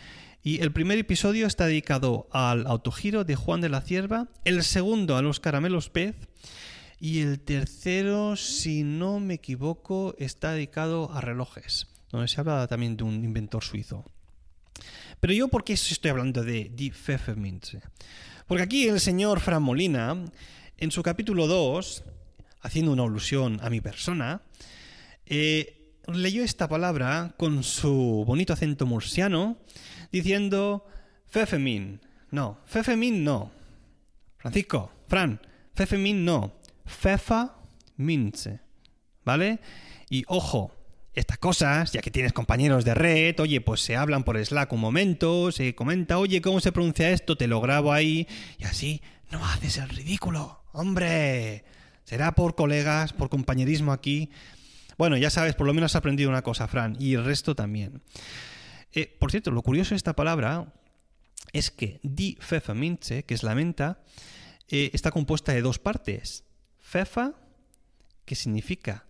Y 0.43 0.63
el 0.63 0.73
primer 0.73 0.99
episodio 0.99 1.47
está 1.47 1.67
dedicado 1.67 2.29
al 2.33 2.67
autogiro 2.67 3.25
de 3.25 3.37
Juan 3.37 3.61
de 3.61 3.69
la 3.69 3.83
Cierva, 3.83 4.29
el 4.45 4.65
segundo 4.65 5.19
a 5.19 5.23
los 5.23 5.39
caramelos 5.39 5.91
pez 5.91 6.17
y 6.99 7.21
el 7.21 7.41
tercero, 7.41 8.37
si 8.37 8.85
no 8.85 9.21
me 9.21 9.35
equivoco, 9.35 10.15
está 10.19 10.53
dedicado 10.53 11.13
a 11.13 11.21
relojes 11.21 11.92
donde 12.13 12.29
se 12.29 12.41
habla 12.41 12.67
también 12.69 12.97
de 12.97 13.05
un 13.05 13.25
inventor 13.25 13.65
suizo. 13.65 14.05
Pero 15.19 15.33
yo, 15.33 15.49
¿por 15.49 15.65
qué 15.65 15.73
estoy 15.73 16.11
hablando 16.11 16.45
de 16.45 16.71
Die 16.75 16.93
Pfefferminze? 16.93 17.81
Porque 18.47 18.63
aquí 18.63 18.87
el 18.87 19.01
señor 19.01 19.41
Fran 19.41 19.63
Molina, 19.63 20.17
en 20.77 20.91
su 20.91 21.03
capítulo 21.03 21.47
2, 21.47 22.05
haciendo 22.61 22.93
una 22.93 23.05
alusión 23.05 23.59
a 23.63 23.71
mi 23.71 23.81
persona, 23.81 24.43
eh, 25.27 25.97
leyó 26.13 26.43
esta 26.45 26.69
palabra 26.69 27.35
con 27.39 27.63
su 27.63 28.25
bonito 28.27 28.53
acento 28.53 28.87
murciano, 28.87 29.57
diciendo 30.11 30.87
Pfeffermin. 31.31 32.01
No, 32.31 32.59
Pfeffermin 32.67 33.25
no. 33.25 33.51
Francisco, 34.37 34.93
Fran, 35.07 35.41
Pfeffermin 35.75 36.25
no. 36.25 36.55
Pfefferminze. 36.85 38.61
¿Vale? 39.25 39.61
Y 40.11 40.25
ojo, 40.27 40.75
estas 41.15 41.39
cosas, 41.39 41.93
ya 41.93 42.01
que 42.01 42.11
tienes 42.11 42.33
compañeros 42.33 42.85
de 42.85 42.95
red, 42.95 43.39
oye, 43.41 43.61
pues 43.61 43.81
se 43.81 43.97
hablan 43.97 44.25
por 44.25 44.43
Slack 44.43 44.73
un 44.73 44.81
momento, 44.81 45.53
se 45.53 45.75
comenta, 45.75 46.19
oye, 46.19 46.41
¿cómo 46.41 46.61
se 46.61 46.73
pronuncia 46.73 47.11
esto? 47.11 47.37
Te 47.37 47.47
lo 47.47 47.61
grabo 47.61 47.93
ahí 47.93 48.27
y 48.59 48.65
así 48.65 49.03
no 49.31 49.45
haces 49.45 49.79
el 49.79 49.89
ridículo. 49.89 50.63
Hombre, 50.73 51.65
será 52.05 52.33
por 52.33 52.55
colegas, 52.55 53.13
por 53.13 53.29
compañerismo 53.29 53.93
aquí. 53.93 54.31
Bueno, 54.97 55.17
ya 55.17 55.31
sabes, 55.31 55.55
por 55.55 55.67
lo 55.67 55.75
menos 55.75 55.93
has 55.93 55.97
aprendido 55.97 56.31
una 56.31 56.43
cosa, 56.43 56.67
Fran, 56.67 56.97
y 56.99 57.15
el 57.15 57.25
resto 57.25 57.55
también. 57.55 58.03
Eh, 58.93 59.15
por 59.19 59.31
cierto, 59.31 59.51
lo 59.51 59.63
curioso 59.63 59.91
de 59.91 59.97
esta 59.97 60.15
palabra 60.15 60.73
es 61.53 61.71
que 61.71 62.01
die 62.03 62.37
Pfefferminze, 62.37 63.25
que 63.25 63.35
es 63.35 63.43
la 63.43 63.55
menta, 63.55 64.01
eh, 64.69 64.91
está 64.95 65.11
compuesta 65.11 65.53
de 65.53 65.61
dos 65.61 65.79
partes. 65.79 66.45
Pfeffer, 66.81 67.35
que 68.25 68.35
significa 68.35 69.07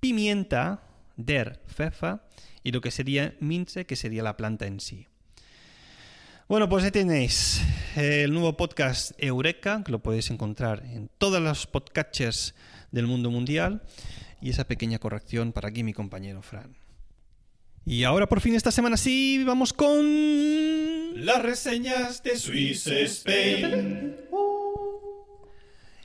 pimienta, 0.00 0.82
der 1.16 1.60
Pfeffer, 1.66 2.20
y 2.62 2.72
lo 2.72 2.80
que 2.80 2.90
sería 2.90 3.34
Minze, 3.40 3.86
que 3.86 3.96
sería 3.96 4.22
la 4.22 4.36
planta 4.36 4.66
en 4.66 4.80
sí. 4.80 5.06
Bueno, 6.48 6.68
pues 6.68 6.84
ahí 6.84 6.90
tenéis 6.90 7.62
el 7.96 8.32
nuevo 8.32 8.56
podcast 8.56 9.12
Eureka, 9.18 9.82
que 9.84 9.92
lo 9.92 10.02
podéis 10.02 10.30
encontrar 10.30 10.84
en 10.84 11.08
todos 11.18 11.40
los 11.40 11.66
podcatchers 11.66 12.54
del 12.90 13.06
mundo 13.06 13.30
mundial, 13.30 13.82
y 14.40 14.50
esa 14.50 14.64
pequeña 14.64 14.98
corrección 14.98 15.52
para 15.52 15.68
aquí 15.68 15.82
mi 15.82 15.92
compañero 15.92 16.42
Fran. 16.42 16.76
Y 17.84 18.04
ahora 18.04 18.28
por 18.28 18.40
fin 18.40 18.54
esta 18.54 18.70
semana 18.70 18.96
sí, 18.96 19.42
vamos 19.44 19.72
con 19.72 21.24
las 21.24 21.42
reseñas 21.42 22.22
de 22.22 22.36
Swiss 22.36 22.86
Spain. 22.86 24.16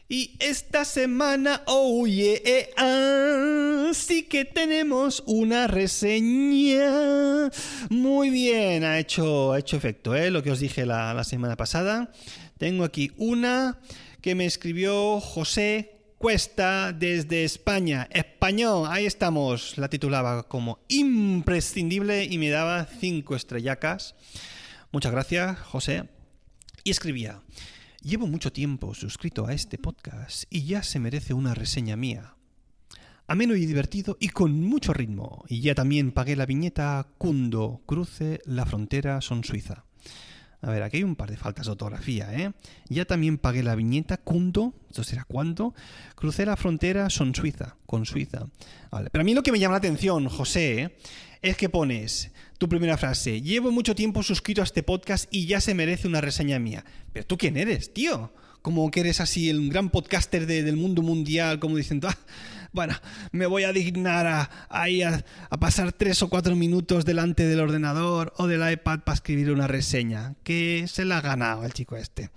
Y 0.10 0.38
esta 0.39 0.86
semana, 0.86 1.63
oye, 1.65 2.41
eh, 2.46 2.70
ah, 2.78 3.57
sí 3.93 4.23
que 4.23 4.45
tenemos 4.45 5.23
una 5.26 5.67
reseña. 5.67 7.50
Muy 7.89 8.30
bien, 8.30 8.84
ha 8.84 9.00
hecho, 9.00 9.54
ha 9.54 9.60
hecho 9.60 9.78
efecto, 9.78 10.15
¿eh? 10.15 10.32
Lo 10.32 10.43
que 10.43 10.52
os 10.52 10.60
dije 10.60 10.86
la, 10.86 11.13
la 11.13 11.23
semana 11.23 11.56
pasada. 11.56 12.12
Tengo 12.58 12.84
aquí 12.84 13.12
una 13.17 13.80
que 14.21 14.36
me 14.36 14.45
escribió 14.45 15.19
José 15.19 15.97
Cuesta 16.17 16.93
desde 16.93 17.43
España. 17.43 18.08
Español, 18.12 18.88
ahí 18.89 19.06
estamos. 19.06 19.78
La 19.78 19.88
titulaba 19.88 20.47
como 20.47 20.80
imprescindible 20.88 22.26
y 22.26 22.38
me 22.38 22.50
daba 22.50 22.86
cinco 22.86 23.36
estrellacas. 23.36 24.15
Muchas 24.91 25.12
gracias, 25.12 25.60
José. 25.60 26.10
Y 26.84 26.91
escribía. 26.91 27.41
Llevo 28.02 28.26
mucho 28.26 28.52
tiempo 28.52 28.95
suscrito 28.95 29.45
a 29.45 29.54
este 29.54 29.78
podcast 29.78 30.45
y 30.50 30.65
ya 30.65 30.82
se 30.82 31.00
merece 31.00 31.34
una 31.34 31.54
reseña 31.54 31.95
mía. 31.97 32.37
Ameno 33.30 33.56
y 33.58 33.66
divertido 33.66 34.18
y 34.22 34.30
con 34.30 34.63
mucho 34.63 34.94
ritmo. 34.94 35.44
Y 35.50 35.60
ya 35.60 35.76
también 35.76 36.13
pagué 36.13 36.38
la 36.38 36.46
viñeta 36.46 37.08
Cundo 37.18 37.82
Cruce 37.86 38.40
la 38.46 38.66
frontera 38.66 39.20
son 39.20 39.44
Suiza. 39.44 39.84
A 40.62 40.72
ver, 40.72 40.82
aquí 40.82 40.98
hay 40.98 41.04
un 41.04 41.18
par 41.18 41.30
de 41.30 41.38
faltas 41.38 41.66
de 41.66 41.74
ortografía, 41.74 42.34
¿eh? 42.34 42.54
Ya 42.88 43.06
también 43.06 43.38
pagué 43.38 43.63
la 43.63 43.76
viñeta 43.76 44.18
Cundo, 44.18 44.74
¿esto 44.90 45.04
será 45.04 45.26
cuándo? 45.26 45.76
Crucé 46.16 46.46
la 46.46 46.56
frontera 46.56 47.10
son 47.10 47.36
Suiza, 47.36 47.76
con 47.86 48.06
Suiza. 48.06 48.48
Vale, 48.90 49.10
pero 49.12 49.22
a 49.22 49.26
mí 49.26 49.34
lo 49.36 49.44
que 49.44 49.52
me 49.52 49.60
llama 49.60 49.74
la 49.74 49.80
atención, 49.80 50.28
José, 50.30 50.82
¿eh? 50.82 50.98
es 51.42 51.58
que 51.58 51.70
pones 51.70 52.32
tu 52.58 52.70
primera 52.70 52.98
frase, 52.98 53.42
llevo 53.42 53.72
mucho 53.72 53.94
tiempo 53.94 54.24
suscrito 54.24 54.62
a 54.62 54.63
este 54.63 54.84
podcast 54.84 55.28
y 55.32 55.46
ya 55.46 55.62
se 55.62 55.76
merece 55.76 56.08
una 56.08 56.22
reseña 56.22 56.60
mía. 56.60 56.86
Pero 57.13 57.26
tú 57.26 57.38
quién 57.38 57.58
eres, 57.58 57.94
tío? 57.94 58.34
Como 58.62 58.90
que 58.90 59.02
eres 59.02 59.22
así 59.22 59.50
el 59.50 59.70
gran 59.70 59.90
podcaster 59.90 60.48
del 60.48 60.76
mundo 60.76 61.02
mundial, 61.04 61.60
como 61.60 61.78
diciendo, 61.78 62.08
ah, 62.12 62.18
bueno, 62.72 62.96
me 63.32 63.46
voy 63.46 63.64
a 63.64 63.74
dignar 63.74 64.28
a, 64.28 64.50
a, 64.70 65.58
pasar 65.60 65.94
tres 65.94 66.22
o 66.22 66.30
cuatro 66.30 66.56
minutos 66.56 67.06
delante 67.06 67.46
del 67.46 67.60
ordenador 67.60 68.34
o 68.38 68.48
del 68.48 68.70
iPad 68.72 69.00
para 69.00 69.16
escribir 69.16 69.52
una 69.52 69.68
reseña. 69.68 70.36
Que 70.44 70.86
se 70.88 71.06
la 71.06 71.18
ha 71.18 71.22
ganado 71.22 71.64
el 71.64 71.74
chico 71.74 71.96
este. 71.96 72.30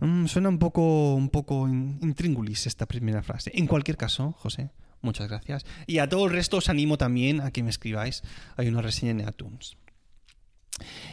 Mm, 0.00 0.26
suena 0.26 0.48
un 0.48 0.58
poco, 0.58 1.14
un 1.14 1.28
poco 1.28 1.68
intríngulis 1.68 2.66
esta 2.66 2.86
primera 2.86 3.22
frase. 3.22 3.52
En 3.54 3.66
cualquier 3.66 3.96
caso, 3.96 4.32
José, 4.32 4.70
Muchas 5.02 5.28
gracias. 5.28 5.66
Y 5.88 5.98
a 5.98 6.08
todo 6.08 6.26
el 6.26 6.30
resto 6.30 6.58
os 6.58 6.68
animo 6.68 6.96
también 6.96 7.40
a 7.40 7.50
que 7.50 7.64
me 7.64 7.70
escribáis. 7.70 8.22
Hay 8.56 8.68
una 8.68 8.82
reseña 8.82 9.10
en 9.10 9.28
iTunes. 9.28 9.76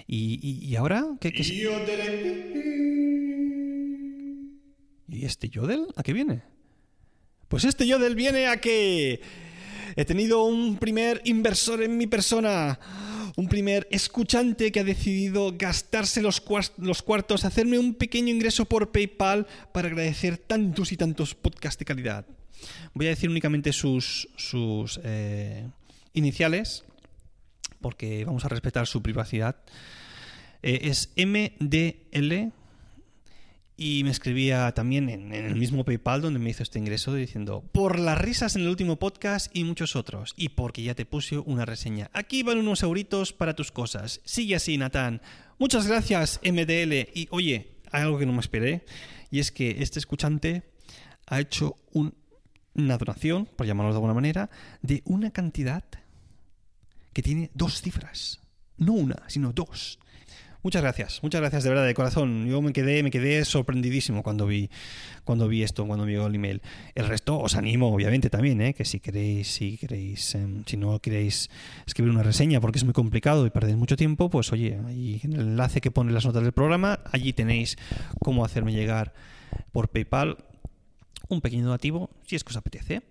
¿Y, 0.08 0.76
ahora? 0.76 1.06
¿Qué, 1.20 1.32
qué 1.34 1.44
¿Y 5.08 5.26
este 5.26 5.50
Yodel? 5.50 5.88
¿A 5.96 6.04
qué 6.04 6.14
viene? 6.14 6.44
Pues 7.50 7.64
este 7.64 7.88
Yodel 7.88 8.14
viene 8.14 8.46
a 8.46 8.58
que 8.58 9.22
he 9.96 10.06
tenido 10.06 10.44
un 10.44 10.78
primer 10.78 11.20
inversor 11.26 11.82
en 11.82 11.98
mi 11.98 12.06
persona, 12.06 12.80
un 13.38 13.48
primer 13.48 13.88
escuchante 13.90 14.72
que 14.72 14.80
ha 14.80 14.84
decidido 14.84 15.56
gastarse 15.58 16.22
los, 16.22 16.42
cuartos, 16.42 17.46
hacerme 17.46 17.80
un 17.80 17.96
pequeño 17.96 18.32
ingreso 18.32 18.66
por 18.66 18.92
PayPal 18.92 19.48
para 19.72 19.88
agradecer 19.88 20.38
tantos 20.38 20.92
y 20.92 20.98
tantos 20.98 21.34
podcasts 21.34 21.80
de 21.80 21.86
calidad. 21.86 22.28
Voy 22.94 23.08
a 23.08 23.10
decir 23.10 23.32
únicamente 23.32 23.74
sus, 23.74 24.30
sus 24.38 25.00
eh, 25.04 25.68
iniciales, 26.14 26.86
porque 27.82 28.26
vamos 28.26 28.46
a 28.46 28.50
respetar 28.50 28.86
su 28.86 29.02
privacidad. 29.02 29.56
Eh, 30.62 30.82
es 30.84 31.10
MDL 31.18 32.52
y 33.80 34.04
me 34.04 34.12
escribía 34.12 34.74
también 34.74 35.08
en, 35.10 35.34
el 35.34 35.56
mismo 35.56 35.86
PayPal 35.86 36.22
donde 36.22 36.38
me 36.38 36.50
hizo 36.50 36.63
este 36.63 36.80
ingreso 36.80 37.13
diciendo 37.13 37.63
por 37.72 37.98
las 37.98 38.18
risas 38.18 38.58
en 38.58 38.63
el 38.63 38.68
último 38.68 39.00
podcast 39.00 39.56
y 39.56 39.63
muchos 39.63 39.96
otros 39.96 40.34
y 40.36 40.50
porque 40.50 40.84
ya 40.84 40.96
te 40.96 41.06
puse 41.06 41.38
una 41.38 41.63
reseña. 41.63 42.12
Aquí 42.13 42.44
van 42.44 42.58
unos 42.58 42.84
euritos 42.84 43.32
para 43.32 43.56
tus 43.56 43.72
cosas. 43.72 44.20
Sigue 44.26 44.56
así, 44.56 44.78
Natán. 44.78 45.22
Muchas 45.60 45.88
gracias, 45.88 46.42
MDL. 46.44 47.10
Y 47.13 47.30
oye, 47.32 47.78
hay 47.89 48.02
algo 48.02 48.20
que 48.20 48.26
no 48.26 48.34
me 48.34 48.42
esperé 48.42 48.84
y 49.32 49.39
es 49.39 49.50
que 49.54 49.78
este 49.80 50.00
escuchante 50.00 50.63
ha 51.28 51.39
hecho 51.39 51.78
un 51.94 52.13
una 52.76 52.98
donación, 52.98 53.46
por 53.46 53.65
llamarlo 53.65 53.92
de 53.92 53.98
alguna 53.98 54.13
manera, 54.13 54.50
de 54.82 55.02
una 55.06 55.32
cantidad 55.32 55.84
que 57.13 57.22
tiene 57.22 57.50
dos 57.54 57.82
cifras. 57.82 58.42
No 58.78 58.94
una, 58.94 59.24
sino 59.28 59.52
dos. 59.52 60.00
Muchas 60.62 60.82
gracias, 60.82 61.24
muchas 61.24 61.39
gracias 61.39 61.63
de 61.63 61.69
verdad 61.69 61.86
de 61.86 61.93
corazón. 61.93 62.45
Yo 62.45 62.62
me 62.62 62.74
quedé, 62.74 63.02
me 63.02 63.12
quedé 63.12 63.45
sorprendidísimo 63.45 64.24
cuando 64.24 64.45
vi, 64.45 64.69
cuando 65.24 65.48
vi 65.48 65.63
esto, 65.63 65.88
cuando 65.88 66.04
vi 66.04 66.15
el 66.15 66.36
email. 66.36 66.62
El 66.95 67.08
resto 67.08 67.39
os 67.39 67.56
animo, 67.56 67.93
obviamente, 67.93 68.30
también, 68.30 68.60
¿eh? 68.60 68.74
que 68.74 68.84
si 68.84 69.00
queréis, 69.00 69.48
si 69.48 69.78
queréis, 69.78 70.36
em, 70.36 70.65
si 70.65 70.76
no 70.76 71.00
queréis 71.00 71.50
escribir 71.88 72.12
una 72.12 72.24
reseña 72.24 72.60
porque 72.60 72.78
es 72.78 72.84
muy 72.84 72.91
complicado 72.91 73.45
y 73.45 73.52
perdéis 73.52 73.78
mucho 73.78 73.95
tiempo, 73.95 74.30
pues 74.30 74.52
oye, 74.52 74.78
ahí 74.86 75.22
en 75.24 75.32
el 75.32 75.39
enlace 75.39 75.80
que 75.80 75.91
pone 75.91 76.12
las 76.12 76.26
notas 76.26 76.43
del 76.43 76.52
programa, 76.52 77.00
allí 77.10 77.32
tenéis 77.32 77.78
cómo 78.19 78.43
hacerme 78.43 78.74
llegar 78.74 79.13
por 79.72 79.88
PayPal 79.88 80.49
un 81.30 81.42
pequeño 81.42 81.65
donativo 81.65 82.10
si 82.28 82.36
es 82.36 82.44
que 82.44 82.50
os 82.50 82.58
apetece. 82.58 83.02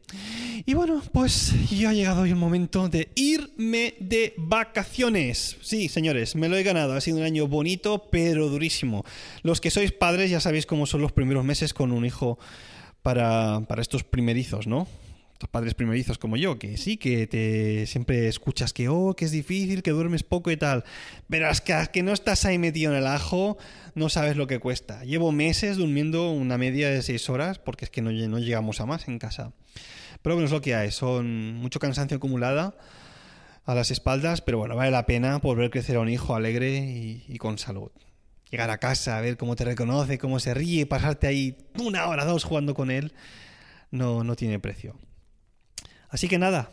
Y 0.66 0.74
bueno, 0.74 1.02
pues 1.12 1.54
ya 1.70 1.90
ha 1.90 1.94
llegado 1.94 2.22
hoy 2.22 2.30
el 2.30 2.36
momento 2.36 2.88
de 2.88 3.08
irme 3.14 3.94
de 4.00 4.34
vacaciones. 4.36 5.56
Sí, 5.62 5.88
señores, 5.88 6.36
me 6.36 6.48
lo 6.48 6.56
he 6.56 6.62
ganado. 6.62 6.94
Ha 6.94 7.00
sido 7.00 7.18
un 7.18 7.24
año 7.24 7.46
bonito, 7.46 8.08
pero 8.10 8.48
durísimo. 8.48 9.04
Los 9.42 9.60
que 9.60 9.70
sois 9.70 9.92
padres 9.92 10.30
ya 10.30 10.40
sabéis 10.40 10.66
cómo 10.66 10.86
son 10.86 11.00
los 11.00 11.12
primeros 11.12 11.44
meses 11.44 11.72
con 11.72 11.92
un 11.92 12.04
hijo 12.04 12.38
para, 13.02 13.60
para 13.68 13.82
estos 13.82 14.04
primerizos, 14.04 14.66
¿no? 14.66 14.86
Estos 15.38 15.50
padres 15.50 15.74
primerizos 15.74 16.18
como 16.18 16.36
yo, 16.36 16.58
que 16.58 16.76
sí, 16.76 16.96
que 16.96 17.28
te 17.28 17.86
siempre 17.86 18.26
escuchas 18.26 18.72
que, 18.72 18.88
oh, 18.88 19.14
que 19.14 19.24
es 19.24 19.30
difícil, 19.30 19.84
que 19.84 19.92
duermes 19.92 20.24
poco 20.24 20.50
y 20.50 20.56
tal. 20.56 20.82
Pero 21.30 21.48
es 21.48 21.60
que, 21.60 21.80
que 21.92 22.02
no 22.02 22.12
estás 22.12 22.44
ahí 22.44 22.58
metido 22.58 22.90
en 22.90 22.98
el 22.98 23.06
ajo, 23.06 23.56
no 23.94 24.08
sabes 24.08 24.36
lo 24.36 24.48
que 24.48 24.58
cuesta. 24.58 25.04
Llevo 25.04 25.30
meses 25.30 25.76
durmiendo 25.76 26.32
una 26.32 26.58
media 26.58 26.90
de 26.90 27.02
seis 27.02 27.30
horas 27.30 27.60
porque 27.60 27.84
es 27.84 27.90
que 27.92 28.02
no, 28.02 28.10
no 28.10 28.40
llegamos 28.40 28.80
a 28.80 28.86
más 28.86 29.06
en 29.06 29.20
casa. 29.20 29.52
Pero 30.22 30.34
bueno, 30.34 30.46
es 30.46 30.50
lo 30.50 30.60
que 30.60 30.74
hay. 30.74 30.90
Son 30.90 31.54
mucho 31.54 31.78
cansancio 31.78 32.16
acumulada 32.16 32.74
a 33.64 33.76
las 33.76 33.92
espaldas, 33.92 34.40
pero 34.40 34.58
bueno, 34.58 34.74
vale 34.74 34.90
la 34.90 35.06
pena 35.06 35.38
por 35.38 35.56
ver 35.56 35.70
crecer 35.70 35.98
a 35.98 36.00
un 36.00 36.08
hijo 36.08 36.34
alegre 36.34 36.78
y, 36.78 37.24
y 37.28 37.38
con 37.38 37.58
salud 37.58 37.92
llegar 38.50 38.70
a 38.70 38.78
casa, 38.78 39.18
a 39.18 39.20
ver 39.20 39.36
cómo 39.36 39.54
te 39.54 39.64
reconoce, 39.64 40.18
cómo 40.18 40.40
se 40.40 40.52
ríe, 40.52 40.84
pasarte 40.86 41.28
ahí 41.28 41.56
una 41.78 42.08
hora, 42.08 42.24
dos 42.24 42.42
jugando 42.42 42.74
con 42.74 42.90
él, 42.90 43.12
no, 43.92 44.24
no 44.24 44.34
tiene 44.34 44.58
precio. 44.58 44.96
Así 46.08 46.28
que 46.28 46.38
nada, 46.38 46.70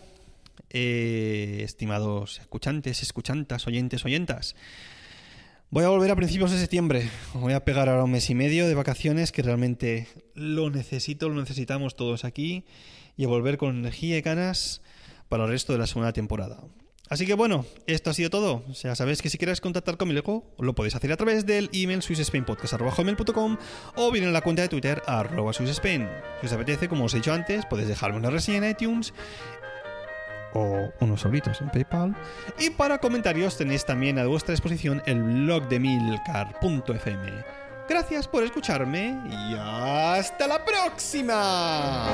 eh, 0.70 1.62
estimados 1.64 2.40
escuchantes, 2.40 3.02
escuchantas, 3.02 3.68
oyentes, 3.68 4.06
oyentas, 4.06 4.56
voy 5.70 5.84
a 5.84 5.90
volver 5.90 6.12
a 6.12 6.16
principios 6.16 6.52
de 6.52 6.60
septiembre. 6.60 7.10
Voy 7.34 7.54
a 7.54 7.66
pegar 7.66 7.90
ahora 7.90 8.04
un 8.04 8.12
mes 8.12 8.30
y 8.30 8.36
medio 8.36 8.68
de 8.68 8.76
vacaciones 8.76 9.32
que 9.32 9.42
realmente 9.42 10.08
lo 10.34 10.70
necesito, 10.70 11.30
lo 11.30 11.40
necesitamos 11.40 11.96
todos 11.96 12.24
aquí 12.24 12.66
y 13.18 13.26
a 13.26 13.28
volver 13.28 13.58
con 13.58 13.78
energía 13.78 14.18
y 14.18 14.22
ganas 14.22 14.82
para 15.30 15.44
el 15.44 15.50
resto 15.50 15.74
de 15.74 15.80
la 15.80 15.88
segunda 15.88 16.14
temporada. 16.14 16.62
Así 17.10 17.26
que 17.26 17.36
bueno, 17.36 17.66
esto 17.86 18.10
ha 18.10 18.14
sido 18.14 18.30
todo. 18.30 18.64
O 18.70 18.74
sea, 18.74 18.96
sabéis 18.96 19.22
que 19.22 19.30
si 19.30 19.38
queréis 19.38 19.62
contactar 19.62 19.98
conmigo, 19.98 20.44
lo 20.58 20.74
podéis 20.74 20.96
hacer 20.96 21.12
a 21.12 21.18
través 21.18 21.46
del 21.46 21.70
email 21.74 22.02
swissspainpodcast.com 22.02 23.58
o 23.96 24.12
bien 24.12 24.26
en 24.26 24.34
la 24.34 24.42
cuenta 24.42 24.64
de 24.64 24.70
Twitter 24.70 25.02
arroba 25.06 25.54
swissspain. 25.54 26.10
Si 26.42 26.48
os 26.48 26.54
apetece, 26.54 26.90
como 26.90 27.06
os 27.06 27.14
he 27.14 27.18
dicho 27.18 27.34
antes, 27.34 27.66
podéis 27.66 27.90
dejarme 27.90 28.18
una 28.18 28.30
reseña 28.30 28.58
en 28.58 28.72
iTunes 28.72 29.14
o 30.54 30.90
unos 31.02 31.22
solitos 31.22 31.62
en 31.62 31.70
PayPal. 31.70 32.16
Y 32.58 32.72
para 32.72 32.98
comentarios 32.98 33.58
tenéis 33.58 33.86
también 33.86 34.18
a 34.18 34.26
vuestra 34.26 34.54
disposición 34.54 35.04
el 35.06 35.22
blog 35.22 35.68
de 35.68 35.80
milcar.fm. 35.80 37.44
Gracias 37.88 38.28
por 38.28 38.44
escucharme 38.44 39.16
y 39.30 39.56
hasta 39.60 40.48
la 40.48 40.66
próxima. 40.66 42.10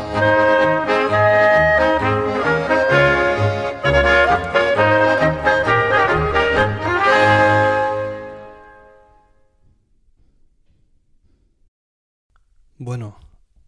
Bueno, 12.92 13.18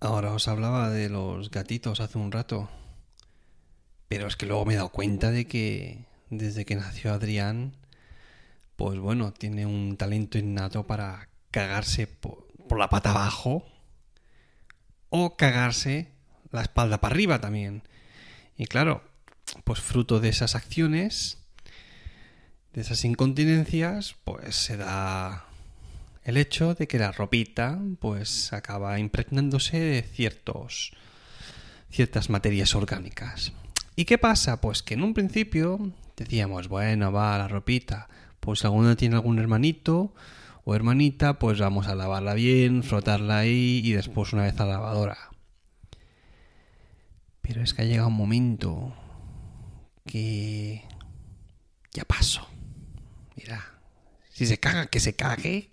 ahora 0.01 0.33
os 0.33 0.49
hablaba 0.49 0.89
de 0.89 1.07
los 1.07 1.49
gatitos 1.49 2.01
hace 2.01 2.17
un 2.17 2.33
rato. 2.33 2.69
Pero 4.09 4.27
es 4.27 4.35
que 4.35 4.45
luego 4.45 4.65
me 4.65 4.73
he 4.73 4.75
dado 4.75 4.89
cuenta 4.89 5.31
de 5.31 5.47
que 5.47 6.03
desde 6.29 6.65
que 6.65 6.75
nació 6.75 7.13
Adrián, 7.13 7.71
pues 8.75 8.99
bueno, 8.99 9.31
tiene 9.31 9.65
un 9.65 9.95
talento 9.95 10.37
innato 10.37 10.85
para 10.85 11.29
cagarse 11.51 12.05
por, 12.05 12.47
la 12.77 12.89
pata 12.89 13.11
abajo 13.11 13.65
o 15.07 15.37
cagarse 15.37 16.11
la 16.51 16.63
espalda 16.63 16.99
para 16.99 17.15
arriba 17.15 17.39
también. 17.39 17.83
Y 18.57 18.65
claro, 18.65 19.05
pues 19.63 19.79
fruto 19.79 20.19
de 20.19 20.27
esas 20.27 20.53
acciones, 20.53 21.37
de 22.73 22.81
esas 22.81 23.05
incontinencias, 23.05 24.17
pues 24.25 24.53
se 24.53 24.75
da 24.75 25.45
el 26.23 26.37
hecho 26.37 26.73
de 26.73 26.87
que 26.87 26.99
la 26.99 27.11
ropita 27.11 27.79
pues 27.99 28.53
acaba 28.53 28.99
impregnándose 28.99 29.79
de 29.79 30.01
ciertos 30.03 30.91
ciertas 31.89 32.29
materias 32.29 32.73
orgánicas. 32.73 33.53
¿Y 33.95 34.05
qué 34.05 34.17
pasa? 34.17 34.59
Pues 34.59 34.81
que 34.81 34.95
en 34.95 35.03
un 35.03 35.13
principio 35.13 35.91
decíamos, 36.17 36.67
bueno, 36.67 37.11
va 37.11 37.37
la 37.37 37.47
ropita, 37.47 38.07
pues 38.39 38.59
si 38.59 38.65
alguno 38.65 38.97
tiene 38.97 39.15
algún 39.15 39.37
hermanito 39.37 40.13
o 40.65 40.73
hermanita, 40.73 41.37
pues 41.37 41.59
vamos 41.59 41.87
a 41.87 41.95
lavarla 41.95 42.33
bien, 42.33 42.81
frotarla 42.81 43.39
ahí 43.39 43.81
y 43.83 43.93
después 43.93 44.33
una 44.33 44.43
vez 44.43 44.59
a 44.59 44.65
la 44.65 44.73
lavadora. 44.73 45.17
Pero 47.41 47.61
es 47.61 47.73
que 47.73 47.83
ha 47.83 47.85
llegado 47.85 48.07
un 48.07 48.15
momento 48.15 48.95
que 50.05 50.83
ya 51.91 52.05
pasó. 52.05 52.47
Mira, 53.35 53.63
si 54.29 54.47
se 54.47 54.59
caga, 54.59 54.87
que 54.87 54.99
se 54.99 55.15
cague. 55.15 55.69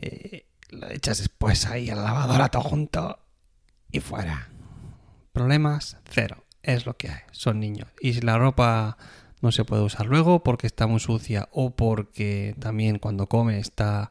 Eh, 0.00 0.46
lo 0.70 0.90
echas 0.90 1.18
después 1.18 1.66
ahí 1.66 1.90
a 1.90 1.94
la 1.94 2.02
lavadora 2.02 2.48
todo 2.48 2.62
junto 2.62 3.18
y 3.90 4.00
fuera. 4.00 4.48
Problemas, 5.32 5.96
cero. 6.10 6.44
Es 6.62 6.86
lo 6.86 6.96
que 6.96 7.08
hay. 7.08 7.20
Son 7.32 7.60
niños. 7.60 7.88
Y 8.00 8.14
si 8.14 8.20
la 8.20 8.38
ropa 8.38 8.98
no 9.40 9.52
se 9.52 9.64
puede 9.64 9.82
usar 9.82 10.06
luego 10.06 10.42
porque 10.42 10.66
está 10.66 10.86
muy 10.86 11.00
sucia 11.00 11.48
o 11.52 11.70
porque 11.70 12.54
también 12.58 12.98
cuando 12.98 13.28
come 13.28 13.58
está 13.58 14.10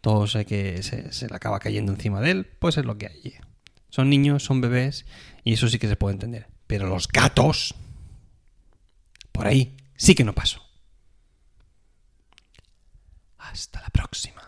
todo 0.00 0.26
sé 0.26 0.44
que 0.44 0.82
se, 0.82 1.28
le 1.28 1.34
acaba 1.34 1.58
cayendo 1.58 1.92
encima 1.92 2.20
de 2.20 2.30
él, 2.30 2.46
pues 2.58 2.76
es 2.76 2.84
lo 2.84 2.96
que 2.98 3.08
hay. 3.08 3.34
Son 3.90 4.08
niños, 4.10 4.44
son 4.44 4.60
bebés 4.60 5.06
y 5.44 5.54
eso 5.54 5.68
sí 5.68 5.78
que 5.78 5.88
se 5.88 5.96
puede 5.96 6.14
entender. 6.14 6.46
Pero 6.66 6.86
los 6.86 7.08
gatos, 7.08 7.74
por 9.32 9.46
ahí 9.46 9.76
sí 9.96 10.14
que 10.14 10.24
no 10.24 10.34
paso. 10.34 10.62
Hasta 13.38 13.80
la 13.80 13.88
próxima. 13.88 14.47